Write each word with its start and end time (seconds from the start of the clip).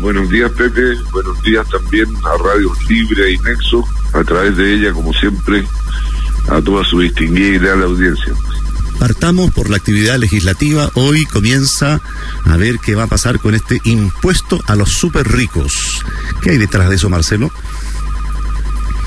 Buenos 0.00 0.30
días, 0.30 0.50
Pepe. 0.52 0.96
Buenos 1.12 1.42
días 1.42 1.68
también 1.68 2.06
a 2.24 2.42
Radio 2.42 2.72
Libre 2.88 3.32
y 3.32 3.38
Nexo, 3.38 3.84
a 4.12 4.22
través 4.22 4.56
de 4.56 4.74
ella, 4.74 4.92
como 4.92 5.12
siempre, 5.12 5.64
a 6.48 6.60
toda 6.60 6.84
su 6.84 7.00
distinguida 7.00 7.48
y 7.48 7.58
leal 7.58 7.82
audiencia. 7.82 8.32
Partamos 8.98 9.52
por 9.52 9.70
la 9.70 9.76
actividad 9.76 10.18
legislativa. 10.18 10.90
Hoy 10.94 11.24
comienza 11.26 12.00
a 12.44 12.56
ver 12.56 12.78
qué 12.78 12.94
va 12.94 13.04
a 13.04 13.06
pasar 13.06 13.38
con 13.38 13.54
este 13.54 13.80
impuesto 13.84 14.60
a 14.66 14.74
los 14.74 14.90
súper 14.90 15.28
ricos. 15.28 16.04
¿Qué 16.42 16.50
hay 16.50 16.58
detrás 16.58 16.88
de 16.88 16.96
eso, 16.96 17.08
Marcelo? 17.08 17.50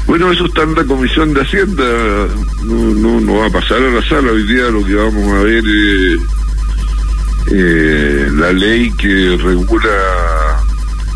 Bueno, 0.08 0.32
eso 0.32 0.46
está 0.46 0.64
en 0.64 0.76
la 0.76 0.84
Comisión 0.84 1.34
de 1.34 1.42
Hacienda. 1.42 1.84
No, 2.64 3.22
no, 3.22 3.36
va 3.36 3.48
a 3.48 3.50
pasar 3.50 3.78
a 3.78 3.92
la 3.92 4.08
sala. 4.08 4.32
Hoy 4.32 4.44
día 4.44 4.70
lo 4.70 4.86
que 4.86 4.96
vamos 4.96 5.28
a 5.30 5.44
ver 5.44 5.64
es 5.66 6.22
eh, 7.52 8.30
la 8.34 8.52
ley 8.54 8.92
que 8.92 9.38
regula 9.42 9.90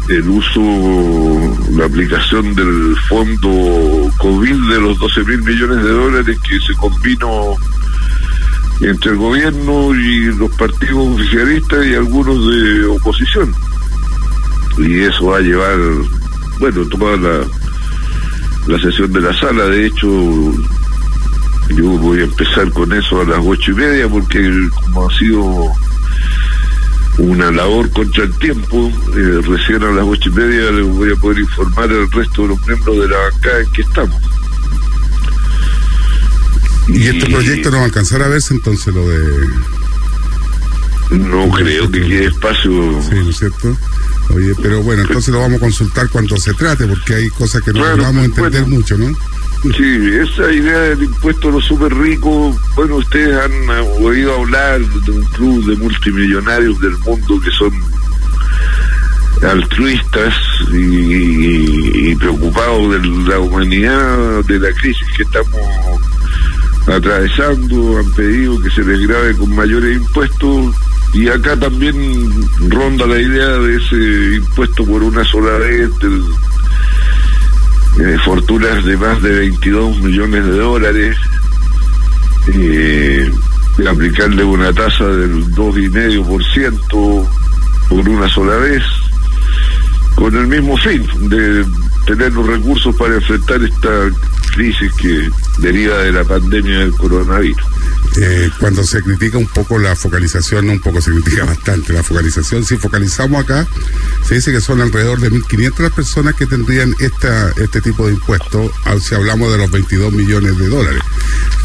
el 0.09 0.29
uso, 0.29 0.61
la 1.71 1.85
aplicación 1.85 2.53
del 2.53 2.95
fondo 3.09 4.11
COVID 4.17 4.69
de 4.69 4.81
los 4.81 4.99
12 4.99 5.23
mil 5.23 5.41
millones 5.41 5.83
de 5.83 5.91
dólares 5.91 6.37
que 6.47 6.59
se 6.59 6.73
combinó 6.75 7.55
entre 8.81 9.11
el 9.11 9.17
gobierno 9.17 9.95
y 9.95 10.33
los 10.35 10.51
partidos 10.57 11.15
oficialistas 11.15 11.85
y 11.85 11.95
algunos 11.95 12.47
de 12.47 12.85
oposición. 12.85 13.53
Y 14.77 14.99
eso 14.99 15.27
va 15.27 15.37
a 15.37 15.41
llevar, 15.41 15.77
bueno, 16.59 16.85
toda 16.85 17.17
la, 17.17 17.47
la 18.67 18.79
sesión 18.79 19.11
de 19.13 19.21
la 19.21 19.33
sala. 19.39 19.65
De 19.65 19.87
hecho, 19.87 20.07
yo 21.69 21.85
voy 21.85 22.19
a 22.19 22.25
empezar 22.25 22.69
con 22.71 22.91
eso 22.93 23.21
a 23.21 23.25
las 23.25 23.39
ocho 23.43 23.71
y 23.71 23.75
media 23.75 24.07
porque 24.07 24.69
como 24.83 25.07
ha 25.07 25.17
sido 25.17 25.71
una 27.17 27.51
labor 27.51 27.89
contra 27.91 28.23
el 28.23 28.37
tiempo, 28.37 28.91
eh, 29.15 29.41
recién 29.47 29.83
a 29.83 29.91
las 29.91 30.05
ocho 30.05 30.29
y 30.29 30.33
media 30.33 30.71
les 30.71 30.85
voy 30.85 31.11
a 31.11 31.15
poder 31.15 31.39
informar 31.39 31.89
al 31.89 32.11
resto 32.11 32.43
de 32.43 32.47
los 32.49 32.67
miembros 32.67 32.99
de 32.99 33.07
la 33.07 33.17
bancada 33.17 33.59
en 33.61 33.71
que 33.71 33.81
estamos. 33.81 34.21
¿Y, 36.87 37.07
este 37.07 37.29
proyecto 37.29 37.71
no 37.71 37.77
va 37.77 37.83
a 37.83 37.85
alcanzar 37.85 38.21
a 38.21 38.27
verse 38.27 38.53
entonces 38.53 38.93
lo 38.93 39.07
de... 39.07 39.47
No 41.11 41.49
creo 41.51 41.89
que 41.89 42.01
quede 42.01 42.25
espacio. 42.25 42.71
Sí, 43.03 43.15
¿no 43.15 43.29
es 43.29 43.37
cierto? 43.37 43.77
Oye, 44.33 44.53
pero 44.61 44.81
bueno, 44.81 45.03
entonces 45.03 45.33
lo 45.33 45.39
vamos 45.39 45.57
a 45.57 45.59
consultar 45.59 46.09
cuando 46.09 46.35
se 46.37 46.53
trate, 46.53 46.87
porque 46.87 47.15
hay 47.15 47.29
cosas 47.29 47.61
que 47.61 47.71
no 47.73 47.81
vamos 47.81 48.23
a 48.23 48.25
entender 48.25 48.65
mucho, 48.65 48.97
¿no? 48.97 49.15
Sí, 49.73 50.09
esa 50.21 50.51
idea 50.51 50.79
del 50.79 51.03
impuesto 51.03 51.49
a 51.49 51.53
los 51.53 51.65
súper 51.65 51.91
ricos, 51.95 52.55
bueno, 52.75 52.97
ustedes 52.97 53.35
han 53.35 54.03
oído 54.03 54.35
hablar 54.35 54.79
de 54.79 55.11
un 55.11 55.23
club 55.25 55.65
de 55.65 55.75
multimillonarios 55.77 56.79
del 56.79 56.95
mundo 56.99 57.41
que 57.41 57.49
son 57.49 57.73
altruistas 59.43 60.33
y 60.71 62.15
preocupados 62.15 62.91
de 62.91 63.07
la 63.29 63.39
humanidad, 63.39 64.43
de 64.45 64.59
la 64.59 64.71
crisis 64.71 65.07
que 65.17 65.23
estamos 65.23 65.59
atravesando, 66.87 67.97
han 67.97 68.11
pedido 68.11 68.61
que 68.61 68.69
se 68.69 68.83
les 68.83 69.07
grabe 69.07 69.35
con 69.35 69.55
mayores 69.55 69.97
impuestos 69.97 70.75
y 71.13 71.27
acá 71.27 71.57
también 71.57 71.95
ronda 72.69 73.07
la 73.07 73.19
idea 73.19 73.47
de 73.47 73.77
ese 73.77 74.35
impuesto 74.35 74.85
por 74.85 75.01
una 75.01 75.23
sola 75.23 75.57
vez, 75.57 75.89
de 77.97 78.17
fortunas 78.19 78.83
de 78.83 78.97
más 78.97 79.21
de 79.21 79.39
22 79.39 79.99
millones 80.01 80.45
de 80.45 80.57
dólares, 80.57 81.17
eh, 82.53 83.31
aplicarle 83.89 84.43
una 84.43 84.73
tasa 84.73 85.05
del 85.05 85.51
2,5% 85.53 87.27
por 87.89 88.09
una 88.09 88.27
sola 88.29 88.55
vez, 88.57 88.83
con 90.15 90.35
el 90.35 90.47
mismo 90.47 90.77
fin 90.77 91.05
de 91.29 91.65
tener 92.05 92.33
los 92.33 92.47
recursos 92.47 92.95
para 92.95 93.15
enfrentar 93.15 93.63
esta 93.63 93.89
crisis 94.53 94.91
que 94.93 95.29
deriva 95.59 95.97
de 95.97 96.11
la 96.11 96.23
pandemia 96.23 96.79
del 96.79 96.91
coronavirus. 96.93 97.74
Eh, 98.17 98.49
cuando 98.59 98.83
se 98.85 99.01
critica 99.03 99.37
un 99.37 99.47
poco 99.47 99.77
la 99.77 99.95
focalización, 99.95 100.69
un 100.69 100.79
poco 100.79 101.01
se 101.01 101.11
critica 101.11 101.43
bastante 101.43 101.91
la 101.91 102.01
focalización, 102.01 102.63
si 102.63 102.77
focalizamos 102.77 103.43
acá, 103.43 103.67
se 104.25 104.35
dice 104.35 104.53
que 104.53 104.61
son 104.61 104.79
alrededor 104.79 105.19
de 105.19 105.31
1.500 105.31 105.79
las 105.79 105.91
personas 105.91 106.35
que 106.35 106.45
tendrían 106.45 106.95
este 106.99 107.81
tipo 107.81 108.07
de 108.07 108.13
impuestos, 108.13 108.71
si 109.01 109.15
hablamos 109.15 109.51
de 109.51 109.57
los 109.57 109.69
22 109.69 110.13
millones 110.13 110.57
de 110.57 110.69
dólares. 110.69 111.01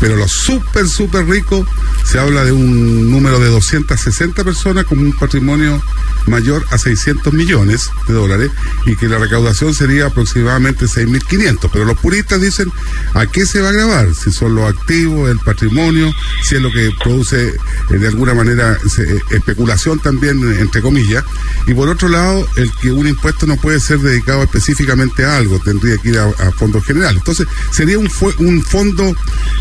Pero 0.01 0.17
los 0.17 0.33
súper, 0.33 0.89
súper 0.89 1.27
ricos, 1.27 1.67
se 2.05 2.19
habla 2.19 2.45
de 2.45 2.53
un 2.53 3.11
número 3.11 3.39
de 3.39 3.49
260 3.49 4.43
personas 4.43 4.85
con 4.87 4.99
un 4.99 5.13
patrimonio 5.13 5.81
mayor 6.27 6.65
a 6.71 6.79
600 6.79 7.33
millones 7.33 7.91
de 8.07 8.15
dólares 8.15 8.51
y 8.87 8.97
que 8.97 9.09
la 9.09 9.19
recaudación 9.19 9.75
sería 9.75 10.07
aproximadamente 10.07 10.87
6.500. 10.87 11.71
Pero 11.73 11.85
los 11.85 11.99
puristas 11.99 12.41
dicen, 12.41 12.73
¿a 13.15 13.27
qué 13.27 13.47
se 13.47 13.61
va 13.61 13.69
a 13.69 13.73
grabar? 13.73 14.15
Si 14.15 14.33
son 14.33 14.55
los 14.55 14.69
activos, 14.69 15.31
el 15.31 15.39
patrimonio, 15.39 16.11
si 16.43 16.57
es 16.57 16.63
lo 16.63 16.71
que 16.71 16.91
produce 17.03 17.49
eh, 17.49 17.99
de 17.99 18.09
alguna 18.09 18.35
manera 18.35 18.79
eh, 18.99 19.19
especulación 19.31 19.99
también, 19.99 20.43
entre 20.61 20.81
comillas. 20.81 21.25
Y 21.67 21.75
por 21.75 21.89
otro 21.89 22.09
lado, 22.09 22.47
el 22.57 22.71
que 22.81 22.93
un 22.93 23.07
impuesto 23.07 23.47
no 23.47 23.57
puede 23.57 23.81
ser 23.81 23.99
dedicado 24.01 24.43
específicamente 24.43 25.25
a 25.25 25.37
algo, 25.37 25.59
tendría 25.61 25.99
que 25.99 26.11
ir 26.11 26.19
a, 26.19 26.31
fondos 26.53 26.85
generales. 26.85 27.19
Entonces, 27.19 27.47
sería 27.71 27.99
un, 27.99 28.11
un 28.39 28.63
fondo 28.63 29.15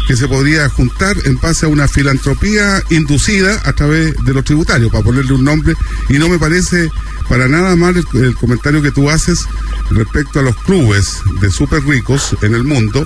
que 0.08 0.16
se 0.16 0.28
podría 0.28 0.70
juntar 0.70 1.16
en 1.26 1.40
base 1.40 1.66
a 1.66 1.70
una 1.70 1.88
filantropía 1.88 2.84
inducida 2.90 3.62
a 3.66 3.74
través 3.74 4.16
de 4.24 4.34
los 4.34 4.44
tributarios, 4.44 4.92
para 4.92 5.04
ponerle 5.04 5.34
un 5.34 5.44
nombre, 5.44 5.76
y 6.10 6.18
no 6.18 6.30
me 6.30 6.40
parece 6.40 6.90
para 7.30 7.48
nada 7.48 7.76
mal 7.76 7.96
el, 7.96 8.36
comentario 8.36 8.82
que 8.82 8.92
tú 8.92 9.10
haces 9.10 9.46
respecto 9.92 10.40
a 10.40 10.44
los 10.44 10.58
clubes 10.58 11.22
de 11.40 11.52
súper 11.52 11.84
ricos 11.86 12.36
en 12.42 12.56
el 12.56 12.64
mundo 12.64 13.06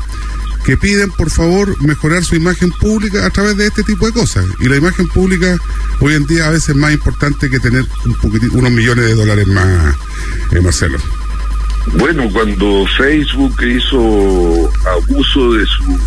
que 0.66 0.78
piden 0.78 1.12
por 1.12 1.29
favor 1.29 1.79
mejorar 1.81 2.24
su 2.24 2.35
imagen 2.35 2.72
pública 2.72 3.25
a 3.25 3.29
través 3.29 3.57
de 3.57 3.68
este 3.68 3.84
tipo 3.84 4.06
de 4.06 4.13
cosas. 4.13 4.46
Y 4.59 4.69
la 4.69 4.78
imagen 4.78 5.07
pública 5.07 5.57
hoy 6.00 6.16
en 6.16 6.25
día 6.25 6.47
a 6.47 6.51
veces 6.51 6.69
es 6.69 6.75
más 6.75 6.94
importante 6.94 7.50
que 7.50 7.59
tener 7.59 7.85
un 8.06 8.51
unos 8.53 8.72
millones 8.72 9.06
de 9.06 9.16
dólares 9.16 9.47
más, 9.47 9.96
eh, 10.51 10.62
Marcelo. 10.62 10.97
Bueno, 11.97 12.29
cuando 12.31 12.85
Facebook 12.97 13.56
hizo 13.62 14.72
abuso 14.90 15.53
de 15.53 15.66
su 15.66 16.00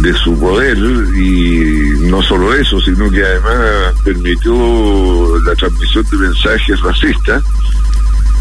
de 0.00 0.14
su 0.14 0.38
poder 0.38 0.78
y 0.78 2.08
no 2.08 2.22
solo 2.22 2.54
eso, 2.54 2.80
sino 2.80 3.10
que 3.10 3.24
además 3.24 3.94
permitió 4.04 5.38
la 5.40 5.54
transmisión 5.56 6.06
de 6.10 6.16
mensajes 6.18 6.80
racistas. 6.80 7.42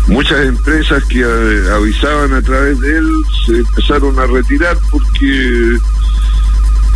Muchas 0.08 0.46
empresas 0.46 1.04
que 1.06 1.24
avisaban 1.24 2.34
a 2.34 2.42
través 2.42 2.80
de 2.80 2.98
él 2.98 3.10
se 3.46 3.58
empezaron 3.58 4.18
a 4.18 4.26
retirar 4.26 4.78
porque 4.90 5.78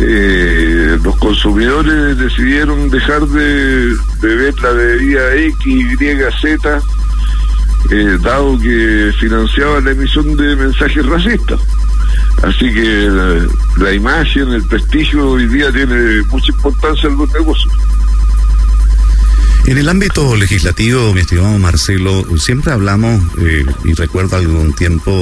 eh, 0.00 0.98
los 1.02 1.16
consumidores 1.16 2.16
decidieron 2.18 2.88
dejar 2.88 3.26
de 3.26 3.94
beber 4.20 4.58
la 4.62 4.70
bebida 4.70 5.34
X, 5.34 5.66
Y, 5.66 5.96
Z, 6.40 6.82
eh, 7.90 8.18
dado 8.22 8.58
que 8.58 9.12
financiaba 9.20 9.80
la 9.80 9.90
emisión 9.90 10.36
de 10.36 10.56
mensajes 10.56 11.04
racistas. 11.04 11.60
Así 12.42 12.72
que 12.72 13.08
la, 13.78 13.92
imagen, 13.92 14.48
el 14.52 14.64
prestigio 14.64 15.30
hoy 15.30 15.46
día 15.46 15.70
tiene 15.70 16.22
mucha 16.30 16.50
importancia 16.50 17.08
en 17.08 17.18
los 17.18 17.32
negocios. 17.32 17.72
En 19.64 19.78
el 19.78 19.88
ámbito 19.88 20.34
legislativo, 20.34 21.14
mi 21.14 21.20
estimado 21.20 21.56
Marcelo, 21.56 22.26
siempre 22.36 22.72
hablamos, 22.72 23.22
eh, 23.40 23.64
y 23.84 23.92
recuerdo 23.94 24.36
algún 24.36 24.72
tiempo, 24.72 25.12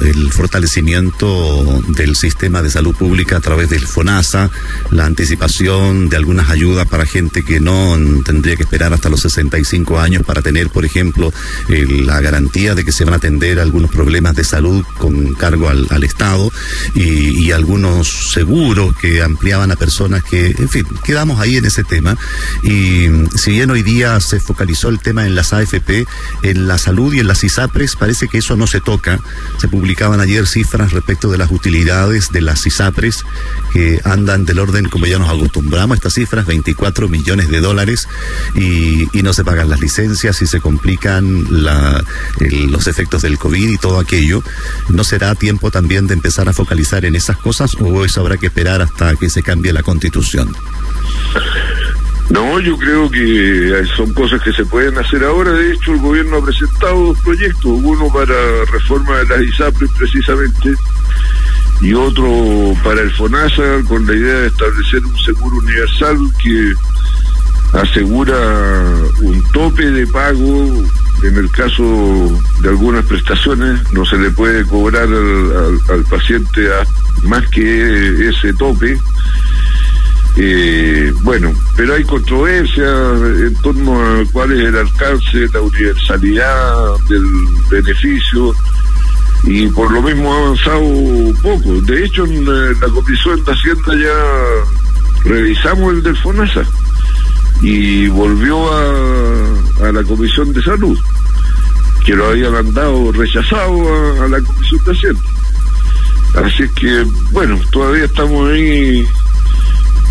el 0.00 0.30
fortalecimiento 0.30 1.82
del 1.88 2.14
sistema 2.14 2.62
de 2.62 2.70
salud 2.70 2.94
pública 2.94 3.38
a 3.38 3.40
través 3.40 3.70
del 3.70 3.84
FONASA, 3.86 4.50
la 4.92 5.04
anticipación 5.04 6.08
de 6.08 6.16
algunas 6.16 6.48
ayudas 6.48 6.86
para 6.86 7.06
gente 7.06 7.42
que 7.42 7.58
no 7.58 7.98
tendría 8.24 8.54
que 8.54 8.62
esperar 8.62 8.92
hasta 8.92 9.08
los 9.08 9.20
65 9.20 9.98
años 9.98 10.22
para 10.24 10.42
tener, 10.42 10.70
por 10.70 10.84
ejemplo, 10.84 11.32
la 11.68 12.20
garantía 12.20 12.76
de 12.76 12.84
que 12.84 12.92
se 12.92 13.04
van 13.04 13.14
a 13.14 13.16
atender 13.16 13.58
algunos 13.58 13.90
problemas 13.90 14.36
de 14.36 14.44
salud 14.44 14.84
con 14.98 15.34
cargo 15.34 15.68
al, 15.68 16.04
Estado 16.04 16.50
y, 16.94 17.46
y, 17.46 17.50
algunos 17.50 18.32
seguros 18.32 18.96
que 18.96 19.22
ampliaban 19.22 19.72
a 19.72 19.76
personas 19.76 20.22
que, 20.22 20.54
en 20.56 20.68
fin, 20.68 20.86
quedamos 21.04 21.40
ahí 21.40 21.56
en 21.56 21.64
ese 21.64 21.82
tema. 21.82 22.16
Y 22.62 23.08
si 23.36 23.50
bien 23.50 23.70
hoy 23.70 23.82
se 24.20 24.38
focalizó 24.38 24.90
el 24.90 25.00
tema 25.00 25.24
en 25.24 25.34
las 25.34 25.54
AFP, 25.54 26.06
en 26.42 26.68
la 26.68 26.76
salud 26.76 27.14
y 27.14 27.20
en 27.20 27.26
las 27.26 27.42
ISAPRES, 27.42 27.96
parece 27.96 28.28
que 28.28 28.38
eso 28.38 28.54
no 28.54 28.66
se 28.66 28.82
toca. 28.82 29.18
Se 29.56 29.66
publicaban 29.66 30.20
ayer 30.20 30.46
cifras 30.46 30.92
respecto 30.92 31.30
de 31.30 31.38
las 31.38 31.50
utilidades 31.50 32.30
de 32.30 32.42
las 32.42 32.66
ISAPRES 32.66 33.24
que 33.72 33.98
andan 34.04 34.44
del 34.44 34.58
orden 34.58 34.90
como 34.90 35.06
ya 35.06 35.18
nos 35.18 35.30
acostumbramos 35.30 35.96
estas 35.96 36.12
cifras, 36.12 36.44
24 36.44 37.08
millones 37.08 37.48
de 37.48 37.60
dólares 37.60 38.08
y, 38.54 39.08
no 39.22 39.32
se 39.32 39.44
pagan 39.44 39.68
las 39.68 39.80
licencias 39.80 40.40
y 40.42 40.46
se 40.46 40.60
complican 40.60 41.46
los 41.50 42.86
efectos 42.86 43.22
del 43.22 43.38
COVID 43.38 43.68
y 43.70 43.78
todo 43.78 43.98
aquello. 43.98 44.42
¿No 44.90 45.02
será 45.02 45.34
tiempo 45.34 45.70
también 45.70 46.06
de 46.06 46.14
empezar 46.14 46.48
a 46.48 46.52
focalizar 46.52 47.04
en 47.04 47.16
esas 47.16 47.38
cosas 47.38 47.74
o 47.80 48.04
eso 48.04 48.20
habrá 48.20 48.36
que 48.36 48.46
esperar 48.46 48.80
hasta 48.80 49.16
que 49.16 49.28
se 49.28 49.42
cambie 49.42 49.72
la 49.72 49.82
constitución? 49.82 50.54
No, 52.30 52.60
yo 52.60 52.76
creo 52.76 53.10
que 53.10 53.84
son 53.96 54.12
cosas 54.12 54.42
que 54.42 54.52
se 54.52 54.64
pueden 54.66 54.98
hacer 54.98 55.24
ahora. 55.24 55.52
De 55.52 55.72
hecho, 55.72 55.92
el 55.92 56.00
gobierno 56.00 56.36
ha 56.36 56.44
presentado 56.44 57.06
dos 57.06 57.20
proyectos, 57.20 57.64
uno 57.64 58.08
para 58.12 58.34
reforma 58.70 59.16
de 59.18 59.24
las 59.26 59.42
ISAPRES 59.42 59.90
precisamente 59.96 60.74
y 61.80 61.94
otro 61.94 62.74
para 62.82 63.00
el 63.00 63.10
FONASA 63.12 63.82
con 63.86 64.06
la 64.06 64.14
idea 64.14 64.34
de 64.40 64.46
establecer 64.48 65.04
un 65.04 65.18
seguro 65.18 65.56
universal 65.58 66.18
que 66.42 66.74
asegura 67.72 68.36
un 69.20 69.42
tope 69.52 69.90
de 69.90 70.06
pago 70.06 70.84
en 71.22 71.36
el 71.36 71.50
caso 71.50 71.82
de 72.62 72.68
algunas 72.68 73.04
prestaciones. 73.06 73.80
No 73.92 74.04
se 74.04 74.18
le 74.18 74.30
puede 74.30 74.64
cobrar 74.64 75.08
al, 75.08 76.04
paciente 76.10 76.68
más 77.24 77.46
que 77.48 78.28
ese 78.28 78.52
tope 78.54 78.98
eh, 80.40 81.12
bueno, 81.22 81.52
pero 81.76 81.94
hay 81.94 82.04
controversia 82.04 82.86
en 82.86 83.54
torno 83.56 84.00
a 84.00 84.24
cuál 84.32 84.52
es 84.52 84.68
el 84.68 84.76
alcance, 84.76 85.48
la 85.52 85.60
universalidad 85.60 86.96
del 87.08 87.24
beneficio 87.68 88.54
y 89.42 89.66
por 89.66 89.90
lo 89.90 90.00
mismo 90.00 90.32
ha 90.32 90.38
avanzado 90.38 90.80
poco. 91.42 91.80
De 91.82 92.04
hecho, 92.04 92.24
en 92.24 92.44
la 92.44 92.88
Comisión 92.88 93.44
de 93.44 93.52
Hacienda 93.52 93.94
ya 93.96 95.28
revisamos 95.28 95.94
el 95.94 96.02
del 96.04 96.16
FONASA 96.16 96.62
y 97.60 98.06
volvió 98.06 98.72
a, 98.72 99.88
a 99.88 99.92
la 99.92 100.04
Comisión 100.04 100.52
de 100.52 100.62
Salud, 100.62 100.96
que 102.06 102.14
lo 102.14 102.28
había 102.28 102.48
mandado 102.50 103.10
rechazado 103.10 104.22
a, 104.22 104.28
la 104.28 104.40
Comisión 104.40 104.84
de 104.84 104.92
Hacienda. 104.92 105.20
Así 106.34 106.68
que, 106.76 107.04
bueno, 107.32 107.58
todavía 107.72 108.04
estamos 108.04 108.52
ahí 108.52 109.04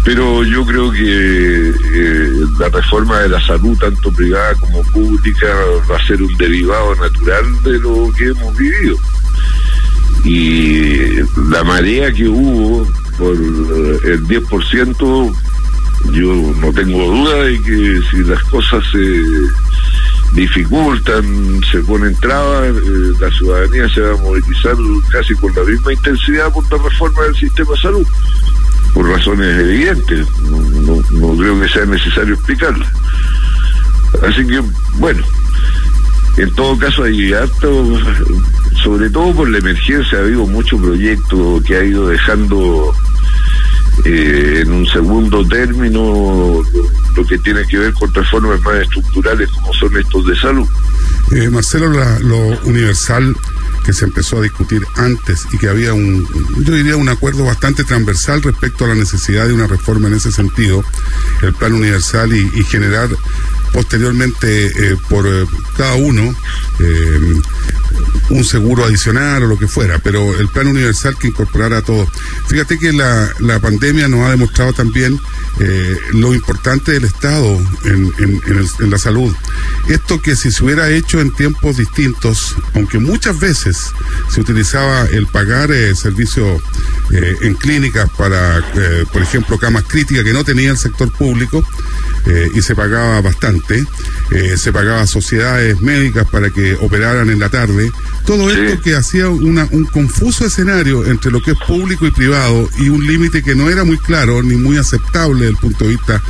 pero 0.07 0.41
yo 0.45 0.65
creo 0.65 0.89
que 0.89 1.69
eh, 1.69 2.45
la 2.57 2.69
reforma 2.69 3.19
de 3.19 3.27
la 3.27 3.45
salud, 3.45 3.77
tanto 3.77 4.09
privada 4.13 4.55
como 4.55 4.81
pública, 4.83 5.47
va 5.91 5.97
a 5.97 6.07
ser 6.07 6.21
un 6.21 6.33
derivado 6.37 6.95
natural 6.95 7.43
de 7.63 7.77
lo 7.77 8.09
que 8.13 8.27
hemos 8.27 8.55
vivido. 8.55 8.95
Y 10.23 11.09
la 11.49 11.61
marea 11.65 12.09
que 12.13 12.25
hubo 12.25 12.87
por 13.17 13.35
eh, 13.35 14.13
el 14.13 14.23
10%, 14.27 15.35
yo 16.13 16.55
no 16.61 16.71
tengo 16.71 17.03
duda 17.05 17.43
de 17.43 17.61
que 17.63 18.01
si 18.09 18.23
las 18.23 18.41
cosas 18.45 18.85
se 18.89 19.21
dificultan, 20.35 21.59
se 21.69 21.79
ponen 21.79 22.15
trabas, 22.21 22.69
eh, 22.69 23.11
la 23.19 23.29
ciudadanía 23.31 23.89
se 23.89 23.99
va 23.99 24.13
a 24.13 24.23
movilizar 24.23 24.75
casi 25.11 25.35
con 25.35 25.53
la 25.53 25.63
misma 25.63 25.91
intensidad 25.91 26.53
por 26.53 26.63
la 26.71 26.81
reforma 26.81 27.23
del 27.23 27.35
sistema 27.35 27.71
de 27.71 27.81
salud 27.81 28.07
por 28.97 29.07
razones 29.09 29.59
evidentes, 29.59 30.27
no, 30.41 31.37
creo 31.37 31.61
que 31.61 31.69
sea 31.69 31.85
necesario 31.85 32.33
explicarla. 32.33 32.91
Así 34.27 34.43
que, 34.47 34.59
bueno, 34.95 35.21
en 36.37 36.51
todo 36.55 36.75
caso 36.79 37.03
hay 37.03 37.31
harto, 37.31 37.99
sobre 38.81 39.07
todo 39.11 39.35
por 39.35 39.49
la 39.51 39.59
emergencia, 39.59 40.17
ha 40.17 40.21
habido 40.21 40.47
mucho 40.47 40.79
proyecto 40.79 41.61
que 41.63 41.75
ha 41.75 41.83
ido 41.83 42.07
dejando 42.07 42.91
eh, 44.03 44.63
en 44.63 44.71
un 44.71 44.87
segundo 44.87 45.47
término 45.47 46.63
lo, 47.15 47.27
que 47.27 47.37
tiene 47.37 47.67
que 47.67 47.77
ver 47.77 47.93
con 47.93 48.11
reformas 48.11 48.59
más 48.63 48.77
estructurales 48.77 49.47
como 49.51 49.73
son 49.75 49.95
estos 49.95 50.25
de 50.25 50.35
salud. 50.37 50.67
Eh, 51.33 51.51
Marcelo, 51.51 51.87
lo 52.21 52.59
universal 52.63 53.35
que 53.87 53.93
se 53.93 54.03
empezó 54.03 54.39
a 54.39 54.41
discutir 54.41 54.85
antes 54.97 55.47
y 55.53 55.57
que 55.57 55.69
había 55.69 55.93
un, 55.93 56.27
yo 56.61 56.73
diría, 56.73 56.97
un 56.97 57.07
acuerdo 57.07 57.45
bastante 57.45 57.85
transversal 57.85 58.43
respecto 58.43 58.83
a 58.83 58.89
la 58.89 58.95
necesidad 58.95 59.47
de 59.47 59.53
una 59.53 59.65
reforma 59.65 60.09
en 60.09 60.15
ese 60.15 60.29
sentido, 60.29 60.83
el 61.41 61.53
plan 61.53 61.71
universal 61.71 62.33
y, 62.33 62.65
generar 62.65 63.07
posteriormente 63.71 64.91
eh, 64.91 64.97
por 65.07 65.25
eh, 65.25 65.45
cada 65.77 65.95
uno 65.95 66.35
eh, 66.79 67.41
un 68.29 68.43
seguro 68.43 68.85
adicional 68.85 69.43
o 69.43 69.47
lo 69.47 69.57
que 69.57 69.67
fuera, 69.67 69.99
pero 69.99 70.37
el 70.39 70.49
plan 70.49 70.67
universal 70.67 71.17
que 71.17 71.27
incorporara 71.27 71.77
a 71.77 71.81
todos. 71.81 72.09
Fíjate 72.47 72.77
que 72.77 72.91
la, 72.93 73.29
la 73.39 73.59
pandemia 73.59 74.07
nos 74.07 74.21
ha 74.21 74.31
demostrado 74.31 74.73
también 74.73 75.19
eh, 75.59 75.97
lo 76.13 76.33
importante 76.33 76.91
del 76.91 77.05
Estado 77.05 77.57
en, 77.85 78.13
en, 78.79 78.89
la 78.89 78.97
salud. 78.97 79.33
Esto 79.87 80.21
que 80.21 80.35
si 80.35 80.51
se 80.51 80.63
hubiera 80.63 80.89
hecho 80.89 81.19
en 81.19 81.33
tiempos 81.33 81.77
distintos, 81.77 82.55
aunque 82.73 82.99
muchas 82.99 83.39
veces 83.39 83.91
se 84.29 84.41
utilizaba 84.41 85.05
el 85.05 85.27
pagar 85.27 85.71
eh, 85.71 85.95
servicios 85.95 86.61
eh, 87.11 87.35
en 87.41 87.55
clínicas 87.55 88.09
para, 88.17 88.59
eh, 88.59 89.05
por 89.11 89.21
ejemplo, 89.21 89.57
camas 89.57 89.83
críticas 89.83 90.23
que 90.23 90.33
no 90.33 90.43
tenía 90.43 90.71
el 90.71 90.77
sector 90.77 91.11
público, 91.11 91.65
y 92.53 92.61
se 92.61 92.75
pagaba 92.75 93.21
bastante, 93.21 93.85
se 94.57 94.73
pagaba 94.73 95.07
sociedades 95.07 95.81
médicas 95.81 96.27
para 96.27 96.49
que 96.49 96.75
operaran 96.75 97.29
en 97.29 97.39
la 97.39 97.49
tarde, 97.49 97.91
todo 98.25 98.49
esto 98.49 98.81
que 98.81 98.95
hacía 98.95 99.29
una, 99.29 99.67
un 99.71 99.85
confuso 99.85 100.45
escenario 100.45 101.05
entre 101.05 101.31
lo 101.31 101.41
que 101.41 101.51
es 101.51 101.57
público 101.65 102.05
y 102.05 102.11
privado 102.11 102.69
y 102.77 102.89
un 102.89 103.07
límite 103.07 103.41
que 103.41 103.55
no 103.55 103.69
era 103.69 103.85
muy 103.85 103.97
claro 103.97 104.43
ni 104.43 104.55
muy 104.55 104.77
aceptable 104.77 105.45
desde 105.45 105.51
el 105.51 105.57
punto 105.57 105.85
de 105.85 105.91
vista 105.91 106.21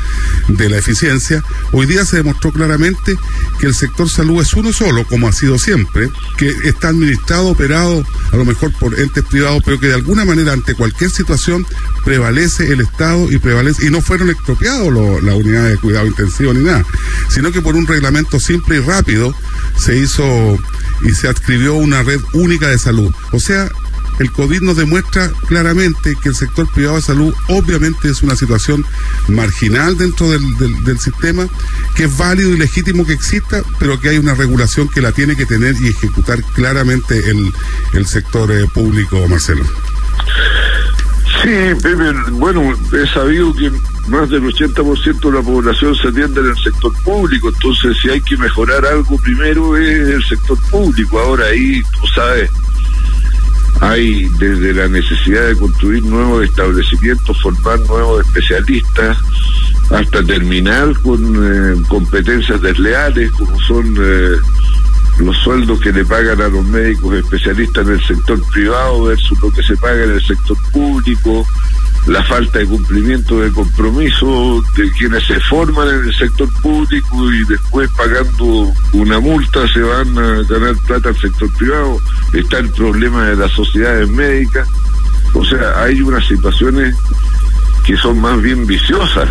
de 0.47 0.69
la 0.69 0.77
eficiencia, 0.77 1.43
hoy 1.71 1.85
día 1.87 2.05
se 2.05 2.17
demostró 2.17 2.51
claramente 2.51 3.17
que 3.59 3.65
el 3.65 3.73
sector 3.73 4.09
salud 4.09 4.41
es 4.41 4.53
uno 4.53 4.71
solo, 4.71 5.05
como 5.07 5.27
ha 5.27 5.31
sido 5.31 5.57
siempre, 5.57 6.09
que 6.37 6.53
está 6.65 6.89
administrado, 6.89 7.47
operado 7.47 8.05
a 8.31 8.37
lo 8.37 8.45
mejor 8.45 8.71
por 8.73 8.99
entes 8.99 9.23
privados, 9.23 9.61
pero 9.65 9.79
que 9.79 9.87
de 9.87 9.95
alguna 9.95 10.25
manera 10.25 10.53
ante 10.53 10.75
cualquier 10.75 11.09
situación 11.09 11.65
prevalece 12.05 12.71
el 12.71 12.81
Estado 12.81 13.31
y 13.31 13.39
prevalece, 13.39 13.87
y 13.87 13.89
no 13.89 14.01
fueron 14.01 14.29
expropiados 14.29 14.93
las 15.23 15.35
unidades 15.35 15.73
de 15.73 15.77
cuidado 15.87 16.05
intensivo 16.05 16.53
ni 16.53 16.65
nada, 16.65 16.83
sino 17.29 17.49
que 17.53 17.61
por 17.61 17.77
un 17.77 17.87
reglamento 17.87 18.41
simple 18.41 18.75
y 18.75 18.79
rápido 18.79 19.33
se 19.77 19.97
hizo 19.97 20.59
y 21.01 21.11
se 21.13 21.29
adscribió 21.29 21.75
una 21.75 22.03
red 22.03 22.19
única 22.33 22.67
de 22.67 22.77
salud. 22.77 23.09
O 23.31 23.39
sea, 23.39 23.69
el 24.19 24.29
COVID 24.33 24.63
nos 24.63 24.75
demuestra 24.75 25.31
claramente 25.47 26.17
que 26.21 26.27
el 26.27 26.35
sector 26.35 26.67
privado 26.73 26.97
de 26.97 27.03
salud 27.03 27.33
obviamente 27.47 28.09
es 28.09 28.21
una 28.21 28.35
situación 28.35 28.85
marginal 29.29 29.97
dentro 29.97 30.29
del, 30.29 30.83
del, 30.83 30.99
sistema, 30.99 31.47
que 31.95 32.03
es 32.03 32.17
válido 32.17 32.49
y 32.49 32.57
legítimo 32.57 33.05
que 33.05 33.13
exista, 33.13 33.63
pero 33.79 33.97
que 34.01 34.09
hay 34.09 34.17
una 34.17 34.33
regulación 34.33 34.89
que 34.89 34.99
la 34.99 35.13
tiene 35.13 35.37
que 35.37 35.45
tener 35.45 35.75
y 35.79 35.87
ejecutar 35.87 36.43
claramente 36.53 37.29
el, 37.29 37.53
el 37.93 38.05
sector 38.07 38.51
eh, 38.51 38.67
público, 38.73 39.25
Marcelo. 39.29 39.63
Sí, 41.43 41.49
bueno, 42.31 42.75
he 42.91 43.07
sabido 43.13 43.53
que 43.53 43.71
más 44.07 44.29
del 44.29 44.43
80% 44.43 45.19
de 45.19 45.31
la 45.31 45.41
población 45.41 45.95
se 45.95 46.07
atiende 46.07 46.41
en 46.41 46.47
el 46.47 46.57
sector 46.57 46.93
público, 47.03 47.49
entonces 47.49 47.97
si 48.01 48.09
hay 48.09 48.21
que 48.21 48.37
mejorar 48.37 48.85
algo 48.85 49.17
primero 49.17 49.75
es 49.77 50.09
el 50.09 50.23
sector 50.23 50.57
público. 50.69 51.19
Ahora 51.19 51.45
ahí, 51.45 51.81
tú 51.99 52.07
sabes, 52.15 52.49
hay 53.81 54.27
desde 54.39 54.73
la 54.73 54.87
necesidad 54.87 55.47
de 55.47 55.55
construir 55.55 56.03
nuevos 56.03 56.43
establecimientos, 56.43 57.41
formar 57.41 57.79
nuevos 57.81 58.25
especialistas, 58.25 59.17
hasta 59.91 60.23
terminar 60.23 60.93
con 61.01 61.19
eh, 61.21 61.81
competencias 61.87 62.61
desleales 62.61 63.31
como 63.31 63.57
son 63.61 63.95
eh, 63.97 64.35
los 65.19 65.37
sueldos 65.37 65.79
que 65.79 65.91
le 65.91 66.05
pagan 66.05 66.41
a 66.41 66.47
los 66.47 66.65
médicos 66.65 67.15
especialistas 67.15 67.87
en 67.87 67.93
el 67.93 68.03
sector 68.03 68.41
privado 68.51 69.03
versus 69.05 69.41
lo 69.41 69.51
que 69.51 69.63
se 69.63 69.75
paga 69.77 70.03
en 70.03 70.11
el 70.11 70.21
sector 70.21 70.57
público, 70.71 71.45
la 72.07 72.23
falta 72.23 72.59
de 72.59 72.65
cumplimiento 72.65 73.39
de 73.39 73.51
compromiso 73.51 74.63
de 74.75 74.89
quienes 74.91 75.23
se 75.25 75.39
forman 75.41 75.89
en 75.89 76.07
el 76.07 76.13
sector 76.15 76.49
público 76.61 77.31
y 77.31 77.43
después 77.45 77.89
pagando 77.97 78.71
una 78.93 79.19
multa 79.19 79.67
se 79.67 79.81
van 79.81 80.17
a 80.17 80.41
ganar 80.43 80.75
plata 80.87 81.09
al 81.09 81.17
sector 81.19 81.51
privado, 81.57 81.99
está 82.33 82.59
el 82.59 82.69
problema 82.71 83.25
de 83.25 83.35
las 83.35 83.51
sociedades 83.51 84.09
médicas, 84.09 84.67
o 85.33 85.43
sea, 85.45 85.83
hay 85.83 86.01
unas 86.01 86.25
situaciones 86.25 86.95
que 87.85 87.97
son 87.97 88.19
más 88.19 88.41
bien 88.41 88.65
viciosas, 88.65 89.29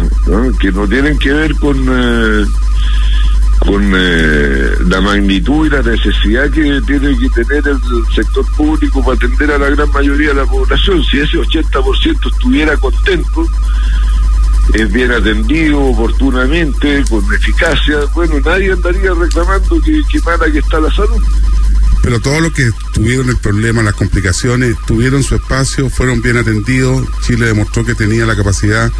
que 0.61 0.73
no 0.73 0.87
tienen 0.87 1.19
que 1.19 1.33
ver 1.33 1.55
con... 1.57 1.77
Eh, 1.89 2.47
con 3.59 3.93
eh, 3.95 4.77
la 4.87 5.01
magnitud 5.01 5.67
y 5.67 5.71
la 5.71 5.83
necesidad 5.83 6.51
que 6.51 6.81
tiene 6.87 7.17
que 7.19 7.29
tener 7.31 7.67
el 7.67 7.81
sector 8.15 8.45
público 8.57 9.03
para 9.03 9.17
atender 9.17 9.51
a 9.51 9.59
la 9.59 9.71
gran 9.71 9.91
mayoría 9.91 10.29
de 10.29 10.35
la 10.35 10.47
población. 10.47 11.03
Si 11.05 11.19
ese 11.19 11.39
80% 11.39 12.33
estuviera 12.33 12.77
contento, 12.77 13.47
es 14.75 14.93
bien 14.93 15.13
atendido 15.13 15.81
oportunamente, 15.81 17.05
con 17.09 17.23
eficacia, 17.35 17.99
bueno, 18.15 18.41
nadie 18.45 18.73
andaría 18.73 19.13
reclamando 19.15 19.81
que, 19.81 20.03
que 20.11 20.21
mala 20.21 20.51
que 20.51 20.59
está 20.59 20.81
la 20.81 20.91
salud. 20.93 21.23
pero 22.03 22.21
todos 22.21 22.43
los 22.43 22.53
que 22.53 22.71
tuvieron 22.97 23.29
el 23.29 23.37
problema, 23.37 23.83
las 23.83 23.93
complicaciones, 23.93 24.75
tuvieron 24.87 25.23
su 25.23 25.35
espacio, 25.35 25.91
fueron 25.91 26.23
bien 26.23 26.39
atendidos. 26.39 27.07
Chile 27.21 27.45
demostró 27.45 27.85
que 27.85 27.95
tenía 27.95 28.25
la 28.25 28.35
capacidad 28.35 28.91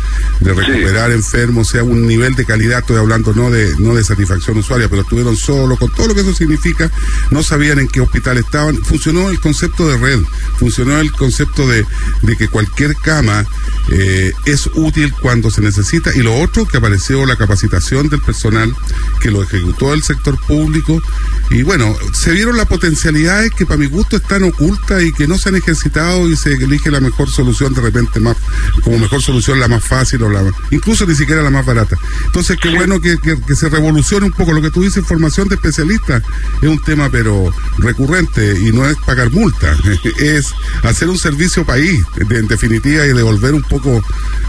de 0.41 0.53
recuperar 0.53 1.13
enfermos, 1.13 1.69
o 1.69 1.71
sea, 1.71 1.83
un 1.83 2.07
nivel 2.07 2.35
de 2.35 2.45
calidad, 2.45 2.81
estoy 2.81 2.99
hablando 2.99 3.33
no 3.33 3.51
de, 3.51 3.75
no 3.79 3.95
de 3.95 4.05
satisfacción 4.05 4.59
usuaria, 4.59 4.91
pero 4.91 5.01
estuvieron 5.01 5.35
solos, 5.35 5.79
con 5.79 5.91
todo 5.95 6.09
lo 6.09 6.15
que 6.15 6.21
eso 6.21 6.35
significa, 6.35 6.91
no 7.31 7.43
sabían 7.43 7.79
en 7.79 7.89
qué 7.89 8.03
hospital 8.03 8.37
estaban. 8.37 8.77
Funcionó 8.85 9.31
el 9.31 9.41
concepto 9.41 9.89
de 9.89 9.97
red, 9.97 10.21
funcionó 10.59 11.01
el 11.01 11.11
concepto 11.13 11.67
de, 11.67 11.87
de 12.21 12.37
que 12.37 12.49
cualquier 12.49 12.97
cama 12.97 13.47
eh, 13.89 14.35
es 14.45 14.69
útil 14.75 15.15
cuando 15.23 15.51
se 15.51 15.63
necesita. 15.63 16.15
Y 16.15 16.21
lo 16.21 16.39
otro, 16.39 16.67
que 16.67 16.77
apareció 16.77 17.25
la 17.25 17.37
capacitación 17.37 18.11
del 18.11 18.21
personal, 18.21 18.77
que 19.21 19.31
lo 19.31 19.43
ejecutó 19.43 19.95
el 19.95 20.03
sector 20.03 20.39
público. 20.39 21.03
Y 21.51 21.63
bueno, 21.63 21.97
se 22.13 22.33
vieron 22.33 22.59
las 22.59 22.67
potencialidades 22.67 23.53
que 23.53 23.65
para 23.65 23.79
mi 23.79 23.86
gusto 23.89 24.17
están 24.17 24.45
ocultas 24.45 25.03
y 25.03 25.13
que 25.13 25.27
no 25.27 25.39
se 25.39 25.49
han 25.49 25.57
ejercitado 25.57 26.29
y 26.29 26.37
se 26.37 26.53
elige 26.53 26.91
la 26.91 27.01
mejor 27.01 27.31
solución 27.31 27.75
de 27.75 27.81
repente 27.81 28.21
más, 28.21 28.37
como 28.83 28.99
mejor 28.99 29.23
solución 29.23 29.61
la 29.61 29.69
más 29.69 29.85
fácil 29.85 30.23
o 30.23 30.31
la 30.31 30.43
incluso 30.71 31.07
ni 31.07 31.15
siquiera 31.15 31.43
la 31.43 31.51
más 31.51 31.65
barata. 31.65 31.97
Entonces, 32.27 32.57
qué 32.61 32.75
bueno 32.75 33.01
que, 33.01 33.17
se 33.55 33.69
revolucione 33.69 34.27
un 34.27 34.33
poco. 34.33 34.53
Lo 34.53 34.63
que 34.63 34.71
tú 34.71 34.83
dices, 34.83 35.05
formación 35.05 35.49
de 35.49 35.57
especialistas, 35.57 36.23
es 36.63 36.69
un 36.69 36.83
tema 36.83 37.09
pero 37.11 37.53
recurrente 37.79 38.59
y 38.61 38.73
no 38.73 38.87
es 38.87 38.97
pagar 38.99 39.31
multa, 39.31 39.77
es 40.19 40.55
hacer 40.83 41.09
un 41.09 41.19
servicio 41.19 41.65
país, 41.65 42.05
en 42.31 42.49
definitiva, 42.49 43.07
y 43.07 43.13
devolver 43.13 43.55
un 43.55 43.63
poco 43.63 44.03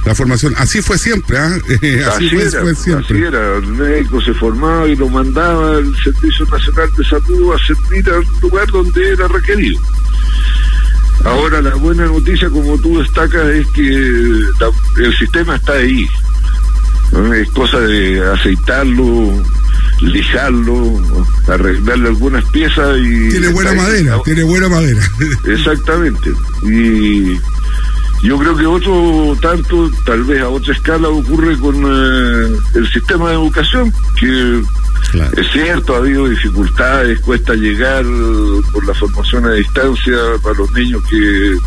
la 0.05 0.15
formación. 0.15 0.53
Así 0.57 0.81
fue 0.81 0.97
siempre, 0.97 1.37
¿ah? 1.37 1.57
así, 2.09 2.29
fue, 2.29 2.75
siempre. 2.75 3.17
Así 3.17 3.25
era, 3.25 3.57
el 3.57 3.67
médico 3.67 4.21
se 4.21 4.33
formaba 4.33 4.87
y 4.87 4.95
lo 4.95 5.09
mandaba 5.09 5.77
al 5.77 5.95
Servicio 6.03 6.45
Nacional 6.45 6.89
de 6.97 7.03
Salud 7.03 7.53
a 7.53 7.65
servir 7.65 8.09
al 8.09 8.25
lugar 8.41 8.67
donde 8.71 9.13
era 9.13 9.26
requerido. 9.27 9.79
Ahora 11.23 11.61
la 11.61 11.75
buena 11.75 12.05
noticia, 12.05 12.49
como 12.49 12.77
tú 12.77 12.99
destacas, 12.99 13.47
es 13.47 13.67
que 13.67 13.91
el 13.91 15.17
sistema 15.17 15.55
está 15.55 15.73
ahí. 15.73 16.07
Es 17.33 17.49
cosa 17.49 17.79
de 17.79 18.25
aceitarlo, 18.31 19.43
lijarlo, 20.01 21.25
arreglarle 21.47 22.09
algunas 22.09 22.43
piezas 22.45 22.97
y... 22.97 23.29
Tiene 23.29 23.47
buena 23.49 23.73
madera, 23.73 24.21
tiene 24.23 24.43
buena 24.43 24.69
madera. 24.69 25.01
Exactamente. 25.47 26.31
Y 26.63 27.39
yo 28.23 28.37
creo 28.37 28.55
que 28.55 28.65
otro 28.65 29.37
tanto, 29.41 29.91
tal 30.05 30.23
vez 30.23 30.41
a 30.41 30.49
otra 30.49 30.73
escala, 30.73 31.09
ocurre 31.09 31.57
con 31.57 31.75
eh, 31.75 32.57
el 32.75 32.91
sistema 32.91 33.29
de 33.29 33.35
educación, 33.35 33.93
que 34.19 34.61
es 35.37 35.51
cierto, 35.51 35.95
ha 35.95 35.97
habido 35.99 36.27
dificultades, 36.27 37.19
cuesta 37.21 37.53
llegar 37.53 38.03
por 38.73 38.85
la 38.85 38.93
formación 38.93 39.45
a 39.45 39.53
distancia 39.53 40.17
para 40.43 40.57
los 40.57 40.71
niños 40.73 41.01
que, 41.09 41.57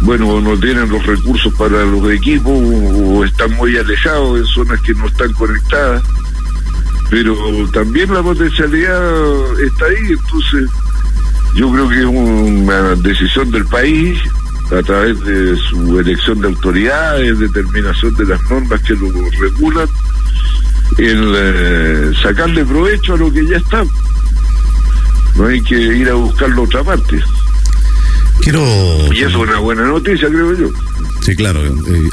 bueno, 0.00 0.40
no 0.40 0.58
tienen 0.58 0.88
los 0.88 1.04
recursos 1.06 1.52
para 1.54 1.84
los 1.84 2.10
equipos 2.10 2.52
o 2.52 3.24
están 3.24 3.52
muy 3.52 3.76
alejados 3.76 4.38
en 4.38 4.46
zonas 4.46 4.80
que 4.80 4.94
no 4.94 5.06
están 5.06 5.32
conectadas. 5.34 6.02
Pero 7.10 7.34
también 7.72 8.12
la 8.12 8.22
potencialidad 8.22 9.60
está 9.60 9.86
ahí, 9.86 10.10
entonces 10.10 10.70
yo 11.54 11.72
creo 11.72 11.88
que 11.88 11.98
es 12.00 12.04
una 12.04 12.94
decisión 12.96 13.50
del 13.50 13.64
país 13.66 14.18
a 14.70 14.82
través 14.82 15.18
de 15.24 15.56
su 15.56 15.98
elección 15.98 16.40
de 16.40 16.48
autoridades, 16.48 17.38
determinación 17.38 18.14
de 18.14 18.26
las 18.26 18.50
normas 18.50 18.80
que 18.82 18.94
lo 18.94 19.10
regulan, 19.40 19.88
el 20.96 21.34
eh, 21.36 22.12
sacarle 22.22 22.64
provecho 22.64 23.14
a 23.14 23.18
lo 23.18 23.32
que 23.32 23.46
ya 23.46 23.58
está. 23.58 23.84
No 25.36 25.46
hay 25.46 25.60
que 25.62 25.76
ir 25.76 26.08
a 26.08 26.14
buscarlo 26.14 26.62
a 26.62 26.64
otra 26.64 26.82
parte. 26.82 27.20
Quiero... 28.40 28.60
Y 29.12 29.18
eso 29.18 29.28
es 29.28 29.34
una 29.36 29.58
buena 29.58 29.84
noticia, 29.84 30.28
creo 30.28 30.56
yo. 30.56 30.68
Sí, 31.20 31.36
claro. 31.36 31.64
Eh, 31.64 32.08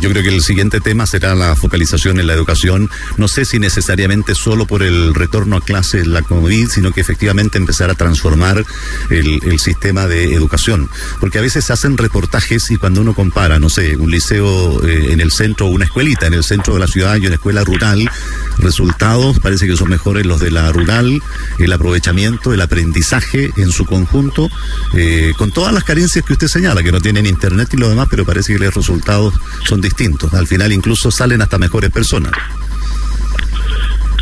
yo 0.00 0.10
creo 0.10 0.22
que 0.22 0.28
el 0.28 0.42
siguiente 0.42 0.80
tema 0.80 1.06
será 1.06 1.34
la 1.34 1.56
focalización 1.56 2.20
en 2.20 2.26
la 2.26 2.34
educación. 2.34 2.90
No 3.16 3.28
sé 3.28 3.44
si 3.44 3.58
necesariamente 3.58 4.34
solo 4.34 4.66
por 4.66 4.82
el 4.82 5.14
retorno 5.14 5.56
a 5.56 5.60
clase 5.60 6.04
la 6.04 6.22
COVID, 6.22 6.68
sino 6.68 6.92
que 6.92 7.00
efectivamente 7.00 7.58
empezar 7.58 7.90
a 7.90 7.94
transformar 7.94 8.64
el, 9.10 9.40
sistema 9.58 10.06
de 10.06 10.34
educación. 10.34 10.90
Porque 11.20 11.38
a 11.38 11.42
veces 11.42 11.64
se 11.64 11.72
hacen 11.72 11.96
reportajes 11.96 12.70
y 12.70 12.76
cuando 12.76 13.00
uno 13.00 13.14
compara, 13.14 13.58
no 13.58 13.70
sé, 13.70 13.96
un 13.96 14.10
liceo 14.10 14.84
eh, 14.84 15.12
en 15.12 15.20
el 15.20 15.30
centro 15.30 15.66
una 15.66 15.84
escuelita 15.84 16.26
en 16.26 16.34
el 16.34 16.44
centro 16.44 16.74
de 16.74 16.80
la 16.80 16.86
ciudad 16.86 17.16
y 17.16 17.26
una 17.26 17.36
escuela 17.36 17.64
rural, 17.64 18.10
resultados 18.58 19.38
parece 19.40 19.66
que 19.66 19.76
son 19.76 19.88
mejores 19.88 20.26
los 20.26 20.40
de 20.40 20.50
la 20.50 20.72
rural, 20.72 21.22
el 21.58 21.72
aprovechamiento, 21.72 22.52
el 22.52 22.60
aprendizaje 22.60 23.52
en 23.56 23.70
su 23.70 23.84
conjunto, 23.84 24.48
eh, 24.94 25.32
con 25.36 25.50
todas 25.50 25.72
las 25.72 25.84
carencias 25.84 26.24
que 26.24 26.32
usted 26.32 26.48
señala, 26.48 26.82
que 26.82 26.92
no 26.92 27.00
tienen 27.00 27.26
internet 27.26 27.68
y 27.72 27.76
lo 27.76 27.88
demás, 27.88 28.08
pero 28.10 28.24
parece 28.24 28.52
que 28.52 28.58
los 28.58 28.74
resultados 28.74 29.34
son 29.66 29.80
distintos. 29.80 30.32
Al 30.34 30.46
final 30.46 30.72
incluso 30.72 31.10
salen 31.10 31.42
hasta 31.42 31.58
mejores 31.58 31.90
personas. 31.90 32.32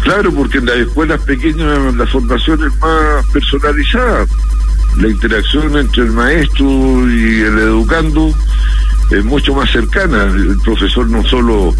Claro, 0.03 0.33
porque 0.33 0.59
en 0.59 0.67
las 0.67 0.77
escuelas 0.77 1.21
pequeñas 1.23 1.95
la 1.95 2.07
formación 2.07 2.65
es 2.65 2.79
más 2.81 3.27
personalizada. 3.33 4.27
La 4.99 5.09
interacción 5.09 5.77
entre 5.79 6.03
el 6.03 6.13
maestro 6.13 6.67
y 7.09 7.41
el 7.41 7.59
educando 7.59 8.35
es 9.11 9.25
mucho 9.25 9.55
más 9.55 9.71
cercana. 9.71 10.25
El 10.25 10.59
profesor 10.65 11.09
no 11.09 11.23
solo 11.25 11.75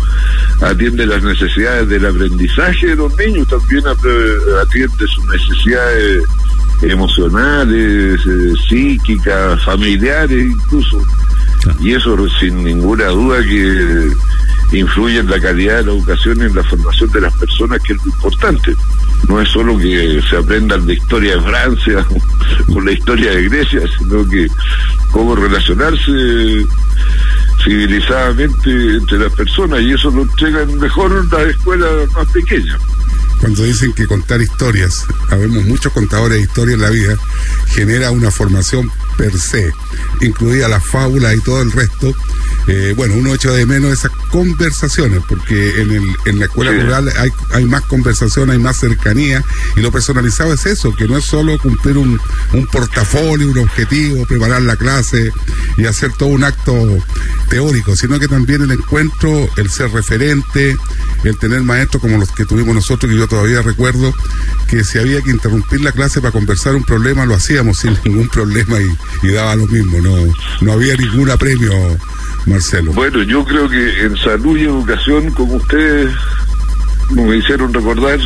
atiende 0.63 1.07
las 1.07 1.23
necesidades 1.23 1.89
del 1.89 2.07
aprendizaje 2.07 2.89
de 2.89 2.97
los 2.97 3.17
niños, 3.17 3.49
también 3.49 3.85
atiende 3.87 5.07
sus 5.07 5.25
necesidades 5.27 6.23
emocionales, 6.83 8.21
eh, 8.27 8.53
psíquicas, 8.69 9.63
familiares 9.65 10.45
incluso. 10.45 11.03
Y 11.81 11.93
eso 11.93 12.17
sin 12.41 12.65
ninguna 12.65 13.07
duda 13.07 13.41
que 13.43 14.11
influye 14.73 15.19
en 15.19 15.31
la 15.31 15.41
calidad 15.41 15.79
de 15.79 15.85
la 15.85 15.93
educación 15.93 16.39
y 16.39 16.45
en 16.45 16.57
la 16.57 16.65
formación 16.65 17.11
de 17.13 17.21
las 17.21 17.35
personas, 17.35 17.81
que 17.83 17.93
es 17.93 17.99
lo 18.05 18.11
importante. 18.11 18.75
No 19.29 19.41
es 19.41 19.49
solo 19.51 19.79
que 19.79 20.21
se 20.29 20.37
aprendan 20.37 20.87
la 20.87 20.93
historia 20.95 21.37
de 21.37 21.43
Francia 21.43 22.07
o 22.75 22.81
la 22.81 22.93
historia 22.93 23.31
de 23.31 23.49
Grecia, 23.49 23.81
sino 23.99 24.29
que 24.29 24.49
cómo 25.13 25.37
relacionarse 25.37 26.67
civilizadamente 27.63 28.97
entre 28.97 29.19
las 29.19 29.33
personas 29.33 29.81
y 29.81 29.93
eso 29.93 30.11
lo 30.11 30.23
entregan 30.23 30.79
mejor 30.79 31.13
las 31.33 31.47
escuelas 31.49 31.91
más 32.15 32.27
pequeñas. 32.29 32.79
Cuando 33.41 33.65
dicen 33.65 33.93
que 33.93 34.07
contar 34.07 34.41
historias, 34.41 35.05
sabemos 35.29 35.65
muchos 35.65 35.93
contadores 35.93 36.39
de 36.39 36.45
historias 36.45 36.77
en 36.77 36.83
la 36.83 36.91
vida, 36.91 37.17
genera 37.69 38.11
una 38.13 38.31
formación 38.31 38.91
per 39.17 39.39
se, 39.39 39.73
incluida 40.21 40.69
la 40.69 40.81
fábula 40.81 41.35
y 41.35 41.41
todo 41.41 41.63
el 41.63 41.73
resto. 41.73 42.15
Eh, 42.69 42.95
bueno, 42.97 43.15
uno 43.15 43.35
echa 43.35 43.51
de 43.51 43.67
menos 43.67 43.93
esas 43.93 44.13
conversaciones, 44.31 45.21
porque 45.29 45.83
en, 45.83 45.91
el, 45.91 46.17
en 46.27 46.39
la 46.39 46.45
escuela 46.45 46.71
rural 46.71 47.13
hay, 47.19 47.31
hay 47.53 47.65
más 47.65 47.83
conversación, 47.83 48.51
hay 48.51 48.59
más 48.59 48.79
cercanía, 48.79 49.45
y 49.77 49.81
lo 49.81 49.91
personalizado 49.91 50.53
es 50.53 50.67
eso, 50.67 50.95
que 50.95 51.09
no 51.09 51.17
es 51.19 51.25
solo 51.25 51.59
cumplir 51.59 51.99
un, 51.99 52.21
un 52.53 52.67
portafolio, 52.67 53.49
un 53.49 53.59
objetivo, 53.59 54.25
preparar 54.27 54.63
la 54.63 54.77
clase 54.77 55.33
y 55.77 55.87
hacer 55.87 56.13
todo 56.13 56.29
un 56.29 56.45
acto 56.45 56.73
teórico, 57.49 57.97
sino 57.97 58.19
que 58.19 58.29
también 58.29 58.63
el 58.63 58.71
encuentro, 58.71 59.49
el 59.57 59.69
ser 59.69 59.91
referente, 59.91 60.77
el 61.25 61.37
tener 61.37 61.63
maestros 61.63 62.01
como 62.01 62.19
los 62.19 62.31
que 62.33 62.45
tuvimos 62.45 62.75
nosotros, 62.75 63.11
que 63.11 63.19
yo 63.19 63.29
todavía 63.29 63.63
recuerdo 63.63 64.15
que 64.69 64.85
si 64.85 64.99
había 64.99 65.21
que 65.21 65.31
interrumpir 65.31 65.81
la 65.81 65.93
clase 65.93 66.21
para 66.21 66.33
conversar 66.33 66.75
un 66.75 66.85
problema, 66.85 67.27
lo 67.27 67.35
hacíamos 67.35 67.79
sin 67.81 67.97
ningún 68.05 68.29
problema 68.29 68.81
y, 68.81 68.97
daba 69.23 69.55
lo 69.55 69.67
mismo, 69.67 69.99
no, 70.01 70.35
no 70.61 70.73
había 70.73 70.97
ningún 70.97 71.31
apremio, 71.31 71.73
Marcelo. 72.47 72.93
Bueno, 72.93 73.23
yo 73.23 73.45
creo 73.45 73.69
que 73.69 74.05
en 74.05 74.17
salud 74.17 74.57
y 74.57 74.65
educación, 74.65 75.31
como 75.31 75.55
ustedes 75.55 76.11
nos 77.11 77.35
hicieron 77.35 77.73
recordar, 77.73 78.19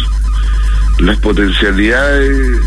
las 0.99 1.18
potencialidades 1.18 2.59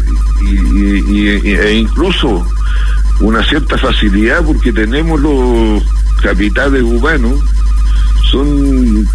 y, 0.42 1.28
e 1.28 1.74
incluso 1.74 2.46
una 3.20 3.44
cierta 3.44 3.78
facilidad 3.78 4.44
porque 4.46 4.72
tenemos 4.72 5.20
los 5.20 5.84
capitales 6.22 6.84
humanos 6.84 7.42
son 8.32 9.08